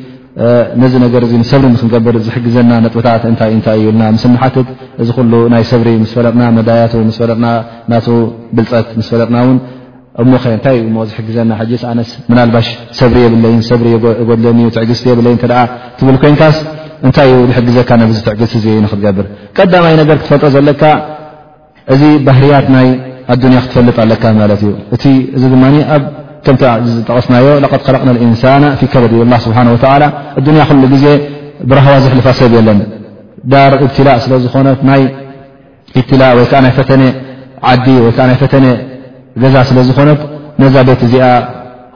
[0.81, 4.67] ነዚ ነገር እዚ ንሰብሪ ንክገብር ዝሕግዘና ነጥብታት እታይ እታይ እዩ ብልና ምስማሓትት
[5.01, 7.45] እዚ ኩሉ ናይ ሰብሪ ምስ ፈለጥና መዳያቱ ስ ፈለጥና
[7.91, 7.99] ና
[8.57, 9.57] ብልፀት ምስ ፈለጥና ውን
[10.23, 12.67] እሞኸ እንታይ እዩ ዝሕግዘና ሓስ ኣነስ ናልባሽ
[12.99, 13.87] ሰብሪ የብለይን ሰብሪ
[14.29, 15.35] ጎድለኒዩ ትዕግዝቲ የብለይ
[15.99, 16.57] ትብል ኮይንካስ
[17.07, 19.25] እንታይ እዩ ዝሕግዘካ ነብዚ ትዕግዝቲ እ ዩ ንክትገብር
[19.59, 20.83] ቀዳማይ ነገር ክትፈልጦ ዘለካ
[21.93, 22.89] እዚ ባህርያት ናይ
[23.33, 24.73] ኣዱንያ ክትፈልጥ ኣለካ ማለት እዩ
[25.35, 25.63] እእዚ ድማ
[26.45, 26.55] ከም
[27.07, 27.59] ጠቀስናዮ ድ
[27.95, 29.13] ለቅና እንሳና ፊ ከበድ
[29.45, 29.61] ስብሓه
[30.49, 31.05] እንያ ሉ ግዜ
[31.69, 32.79] ብረሃዋ ዝሕልፋ ሰብ የለን
[33.51, 35.01] ዳር ብትላእ ስለዝኾነት ናይ
[35.95, 37.01] ብትላእ ወይዓ ናይ ፈተነ
[37.71, 38.55] ዓዲ ወይዓ ይ ፈተ
[39.43, 40.21] ገዛ ስለዝኮነት
[40.61, 41.13] ነዛ ቤት እዚ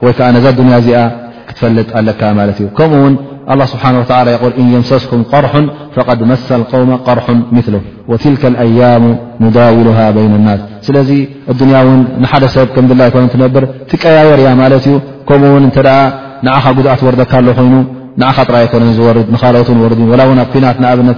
[0.06, 1.00] ወይዓ ነዛ ያ እዚኣ
[1.48, 2.20] ክትፈልጥ ኣለካ
[3.52, 3.90] الله ስብሓه
[4.26, 4.28] ል
[4.60, 5.52] እن يምሰስኩም قርሑ
[5.94, 7.26] فقድ መሳ القوመ قርሑ
[7.56, 7.74] ምثل
[8.10, 8.80] وትلك لኣያ
[9.44, 11.10] نዳውሉه بይن الናስ ስለዚ
[11.68, 14.94] ንያ ውን ንሓደ ሰብ ከም ላ ይኮነ ትነብር ትቀያወርእያ ማለት እዩ
[15.28, 15.78] ከምኡ ውን እተ
[16.46, 17.74] ንኻ ጉድኣት ወርደካ ሎ ኮይኑ
[18.20, 21.08] ንኻ ጥራ ኣነ ኻት ኩናት ኣብነ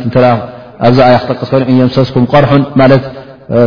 [0.87, 2.63] ኣብዚ ያ ክጠቅስ ይኑ ምሰስኩም ርሑን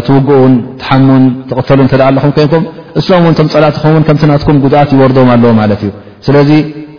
[0.08, 2.64] ትውግኡን ትሓሙን ተቕተሉን እተደኣ ኣለኹም ኮይንኩም
[3.00, 5.92] እሶም ውን እቶም ፀላእትኹምውን ከምቲ ናትኩም ጉድኣት ይወርዶም ኣለዎ ማለት እዩ
[6.28, 6.50] ስለዚ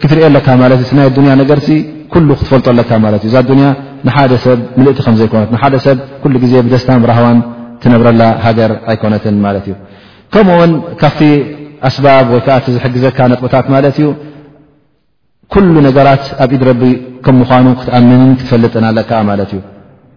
[0.02, 1.68] ክትርእ ኣለካ ማለት እዩ ናይ ዱንያ ነገርቲ
[2.12, 3.68] ኩሉ ክትፈልጦ ኣለካ ማለት እዩ እዛ ዱኒያ
[4.06, 7.38] ንሓደ ሰብ ምልእቲ ከምዘይኮነት ንሓደ ሰብ ኩሉ ግዜ ብደስታ ምራሃዋን
[7.84, 9.74] ትነብረላ ሃገር ኣይኮነትን ማለት እዩ
[10.36, 11.20] ከምኡውን ካብቲ
[11.88, 14.08] ኣስባብ ወይከዓ እቲዝሕግዘካ ነጥቦታት ማለት እዩ
[15.54, 16.82] ኩሉ ነገራት ኣብ ኢድረቢ
[17.26, 19.60] ከም ምኳኑ ክትኣምንን ክትፈልጥን ኣለካዓ ማለት እዩ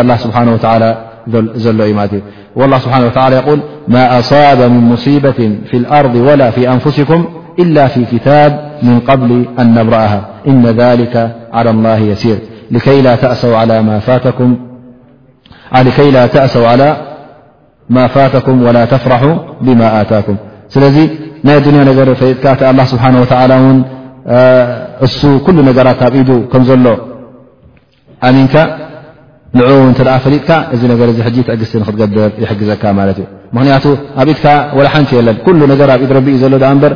[0.00, 0.90] الله سبحانه وتلى
[2.60, 3.58] والله سه وى قول
[3.94, 7.20] ما أصاب من مصيبة في الأرض ولا في أنفسكم
[7.62, 8.50] إلا في كتاب
[8.88, 9.30] من قبل
[9.60, 10.20] أن نبرأها
[10.50, 11.14] إن ذلك
[11.56, 12.38] على الله يسير
[12.74, 13.52] لይ ل ተأሰው
[16.72, 16.88] على
[17.94, 19.22] م ፋተكም ول ተፍራح
[19.66, 20.36] بم ኣታكም
[20.74, 20.96] ስለዚ
[21.46, 21.90] ናይ ዱያ ነ
[22.20, 23.24] ፈጥካ الله ስብሓه و
[25.06, 26.86] እሱ كل ነገራት ኣብኢዱ ከም ዘሎ
[28.28, 28.54] ኣሚንካ
[29.56, 33.26] ን እተ ፈሊጥካ እዚ ነገ ትዕግዝቲ ክትገር يግዘካ ማለት እዩ
[33.56, 33.84] ምክንያቱ
[34.20, 34.38] ኣብ ኢድ
[34.78, 36.92] ولሓንቲ የለን ل ነገ ኣብኢድ ረ እዩ ዘሎ በር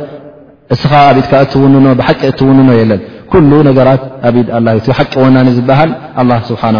[0.75, 5.91] እስኻ ኣብኢድካ እትውንኖ ብሓቂ እትውንኖ የለን ኩሉ ነገራት ኣብኢድ ኣላ ት ሓቂ ወናኒ ዝበሃል
[6.21, 6.77] ኣላ ስብሓና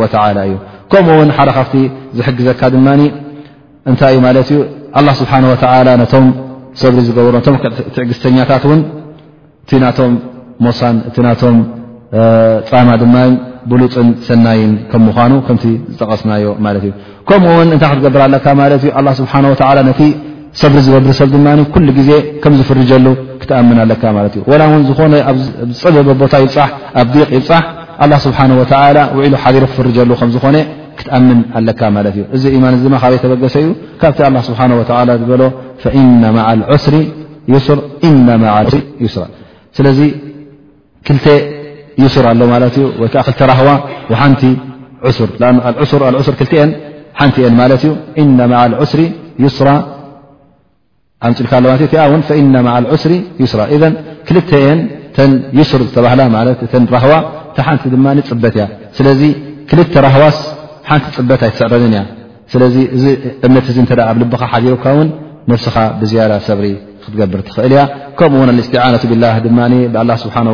[0.00, 0.54] ወላ እዩ
[0.92, 1.74] ከምኡውን ሓደ ካብቲ
[2.18, 2.86] ዝሕግዘካ ድማ
[3.90, 4.58] እንታይ እዩ ማለት እዩ
[4.98, 6.26] ኣላ ስብሓና ወ ነቶም
[6.82, 7.56] ሰብሪ ዝገብሮ ም
[7.96, 8.80] ትዕግዝተኛታት እውን
[9.64, 10.12] እቲ ናቶም
[10.66, 11.56] ሞሳን እቲ ናቶም
[12.70, 13.16] ፃማ ድማ
[13.70, 16.92] ብሉፅን ሰናይን ከም ምኳኑ ከምቲ ዝጠቐስናዮ ማለት እዩ
[17.28, 19.32] ከምኡውን እንታይ ክትገብር ኣለካ ማለት እ ስብሓ
[19.76, 19.92] ላ ነ
[20.58, 21.28] ሰብሪ ዝበብሰብ
[22.06, 22.12] ዜ
[22.60, 24.40] ዝፍርሉ ክም ዝ
[25.00, 26.48] ፀበ ቦታ ይ
[27.00, 28.62] ኣ ቕ ይ ስብ ሩ
[29.68, 29.86] ክፍር
[30.34, 30.46] ዝኮ
[31.00, 31.26] ክም
[32.36, 32.74] እዚ ማን
[33.16, 34.26] ይበሰ ዩ ካ ዝበ
[39.76, 39.88] ስለ
[42.14, 43.70] ስር ኣሎ ዓ ህዋ
[44.22, 44.42] ሓንቲ
[45.18, 46.58] ስ ቲ
[49.42, 49.68] ዩ ስ ስራ
[51.24, 51.52] ኣብ ፅልካ
[52.28, 53.12] ት إ ማع ዑስሪ
[53.52, 53.60] ስራ
[54.28, 54.70] ክልተ የ
[55.16, 55.18] ተ
[55.70, 55.96] ስር ዝተ
[56.92, 57.14] ተ ራህዋ
[57.56, 57.96] ታ ሓንቲ ድ
[58.30, 58.64] ፅበት እያ
[58.98, 59.20] ስለዚ
[59.70, 60.38] ክልተ ራህዋስ
[60.88, 62.02] ሓንቲ ፅበት ኣይስዕረን ያ
[62.52, 62.62] ስለ
[63.46, 63.66] እምነት
[64.10, 65.08] ኣብ ልብኻ ሓርካ ውን
[65.52, 66.66] ነፍስኻ ብዝያ ሰብሪ
[67.02, 67.80] ክትገብር ትኽእል ያ
[68.20, 69.48] ከምኡውን ስትነ ብላ ድ
[69.96, 70.44] ብ ስብሓه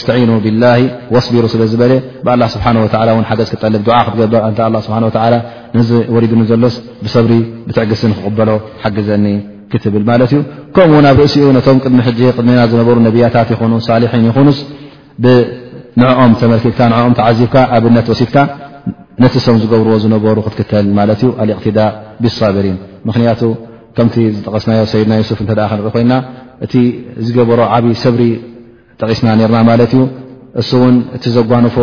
[0.00, 0.80] ስተኑ ብላه
[1.26, 1.92] صቢሩ ስለ ዝበለ
[2.26, 2.66] ብ ስብሓ
[3.28, 4.50] ሓገዝ ክጠል ክትገበር ብ
[5.78, 6.74] ነዚ ወድ ዘሎስ
[7.04, 7.32] ብሰብሪ
[7.68, 8.50] ብትዕግስ ክቕበሎ
[8.82, 9.26] ሓግዘኒ
[9.72, 10.40] ክትብል ማለት እዩ
[10.76, 13.72] ከምኡው ናብ ርእሲኡ ነቶም ቅድሚ ሕ ቅድሜና ዝነበሩ ነብያታት ኹኑ
[14.02, 14.58] ሊሒን ይኹኑስ
[15.24, 18.36] ብንኦም ተመኪትካ ንኦም ተዚብካ ኣብነት ወሲድካ
[19.24, 21.30] ነቲ ሰም ዝገብርዎ ዝነበሩ ክትክተል ማት ዩ
[21.64, 21.78] ትዳ
[22.24, 22.76] ብብሪን
[23.10, 23.42] ምክንያቱ
[23.98, 26.12] ከም ዝጠቀስናዮ ሰድና ስፍ እ ክንርኢ ኮይና
[26.64, 26.72] እቲ
[27.26, 28.22] ዝገበሮ ዓብ ሰብሪ
[29.00, 30.02] ጠቂስና ነርና ማለት እዩ
[30.60, 31.76] እሱ እውን እቲ ዘጓነፎ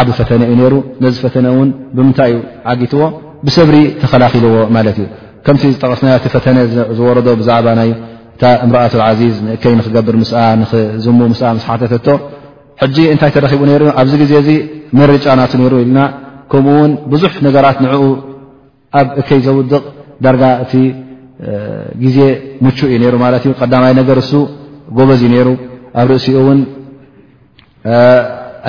[0.00, 0.74] ዓብ ፈተነ እዩ ይሩ
[1.04, 2.42] ነዚ ፈተነ እውን ብምንታይ እዩ
[2.72, 3.04] ዓጊትዎ
[3.46, 5.06] ብሰብሪ ተኸላኪልዎ ማለት እዩ
[5.46, 6.58] ከምቲ ዝጠቀስና እቲ ፈተነ
[6.98, 10.32] ዝወረዶ ብዛዕባ ይእእምርኣት ዚዝ እከይ ንክገብር ምስ
[10.62, 12.06] ንኽዝሙ ስሓተቶ
[12.82, 14.50] ሕጂ እንታይ ተረኺቡ ሩ ኣብዚ ግዜ እዚ
[14.98, 15.98] መሪጫናቱ ይሩ ኢልና
[16.52, 17.94] ከምኡ ውን ብዙሕ ነገራት ንኡ
[18.98, 19.84] ኣብ እከይ ዘውድቕ
[20.24, 20.72] ዳርጋ እቲ
[22.02, 22.18] ግዜ
[22.64, 24.32] ምቹ እዩ ሩ ማት እ ቀዳማይ ነገር እሱ
[24.98, 25.48] ጎበዚ ነይሩ
[26.00, 26.58] ኣብ ርእሲኡ እውን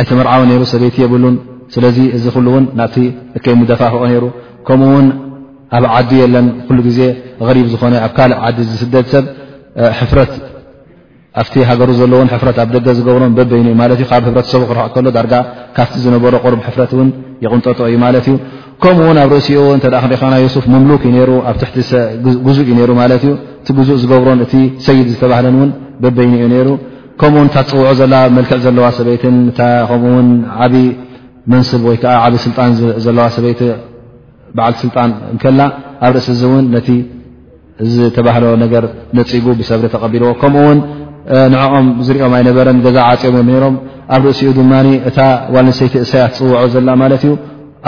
[0.02, 1.36] ኣይትመርዓዊ ነይሩ ሰበይቲ የብሉን
[1.76, 2.94] ስለዚ እዚ ሉ ውን ናብ
[3.44, 4.26] ከይ ምደፋፍኦ ነይሩ
[4.68, 5.08] ከምኡ ውን
[5.78, 7.00] ኣብ ዓዲ የለን ኩሉ ግዜ
[7.58, 9.26] ሪብ ዝኾነ ኣብ ካልእ ዓዲ ዝስደት ሰብ
[10.12, 10.32] ፍት
[11.42, 15.34] ኣብቲ ሃገሩ ዘለዎን ሕፍረት ኣብ ደገ ዝገብሮ በበይኒዩ ማት ካብ ህብረ ሰብ ክረክ ከሎ ዳርጋ
[15.78, 17.10] ካብቲ ዝነበሮ ቁርብ ሕፍረት እን
[17.46, 18.36] ይቕንጠጦ እዩ ማለት እዩ
[18.84, 23.34] ከምኡውን ኣብ ርእሲኡ እተ ክከና ሱፍ መምሉክ ዩ ሩ ኣብ ትጉዙእ እዩ ሩ ማለት እዩ
[23.62, 24.54] እቲ ጉዙእ ዝገብሮ እቲ
[24.88, 25.70] ሰይድ ዝተባሃለን እውን
[26.04, 26.68] በበይኒዩ ነይሩ
[27.22, 30.28] ከምኡው እታ ትፅውዑ ዘላ መልክዕ ዘለዋ ሰበይትን ከምኡ
[30.66, 30.74] ዓብ
[31.52, 32.72] መንስብ ወይከዓ ዓብ ስልጣን
[33.06, 33.62] ዘለዋ ሰበይቲ
[34.58, 35.10] በዓል ስልጣን
[35.42, 35.62] ከላ
[36.06, 36.90] ኣብ ርእሲ እዚ እውን ነቲ
[37.86, 38.84] እዚ ተባህሎ ነገር
[39.18, 40.80] ነፂጉ ብሰብሪ ተቐቢልዎ ከምኡውን
[41.54, 43.76] ንኦም ዝሪኦም ኣይነበረን ገዛ ዓፂኦም እዮም ሮም
[44.16, 44.74] ኣብ ርእሲኡ ድማ
[45.10, 45.12] እ
[45.68, 47.34] ልሰይቲእሰያ ትፅውዖ ዘላ ማለት እዩ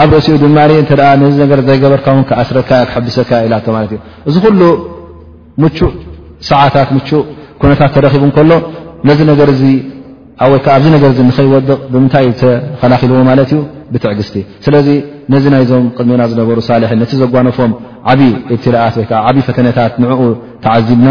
[0.02, 0.58] ኣብ ርእሲኡ ድማ
[1.28, 4.60] እ ዚ ነገ ዘይገበርካ ክኣስረካ ክሕብሰካ ኢላ ለትእ እዚ ኩሉ
[5.62, 5.72] ምእ
[6.50, 7.08] ሰዓታት ሙእ
[7.62, 8.52] ኩነታት ተረኪቡ ከሎ
[9.08, 9.10] ነ
[10.76, 13.52] ኣዚ ነገ ንከይወድቕ ብምታይ ተኸላኪልዎ ማት እዩ
[13.92, 14.88] ብትዕግስቲ ስለዚ
[15.32, 17.72] ነዚ ናይዞም ቅድሜና ዝነበሩ ሳልሒ ነቲ ዘጓኖፎም
[18.10, 18.82] ዓብዪ ትት ወዓ
[19.26, 20.20] ዓብዪ ፈተነታት ንኡ
[20.64, 21.08] ተዓዚብና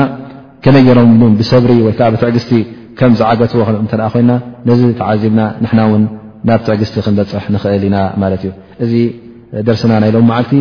[0.63, 2.51] ከመይ ገሮም ብሰብሪ ወይዓ ብትዕግስቲ
[2.99, 3.59] ከም ዝዓገትዎ
[3.91, 4.31] ተ ኮና
[4.69, 5.41] ነዚ ተዚብና
[5.77, 6.03] ናን
[6.47, 8.51] ናብ ትዕግስቲ ክንበፅሕ ኽእል ኢና ማት እ
[8.83, 8.93] እዚ
[9.67, 10.53] ደርስና ናሎም መዓልቲ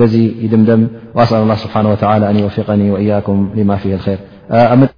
[0.00, 0.14] በዚ
[0.52, 0.82] ድምድም
[1.22, 1.30] ኣስ
[1.64, 1.74] ስብሓ
[3.04, 4.95] እያ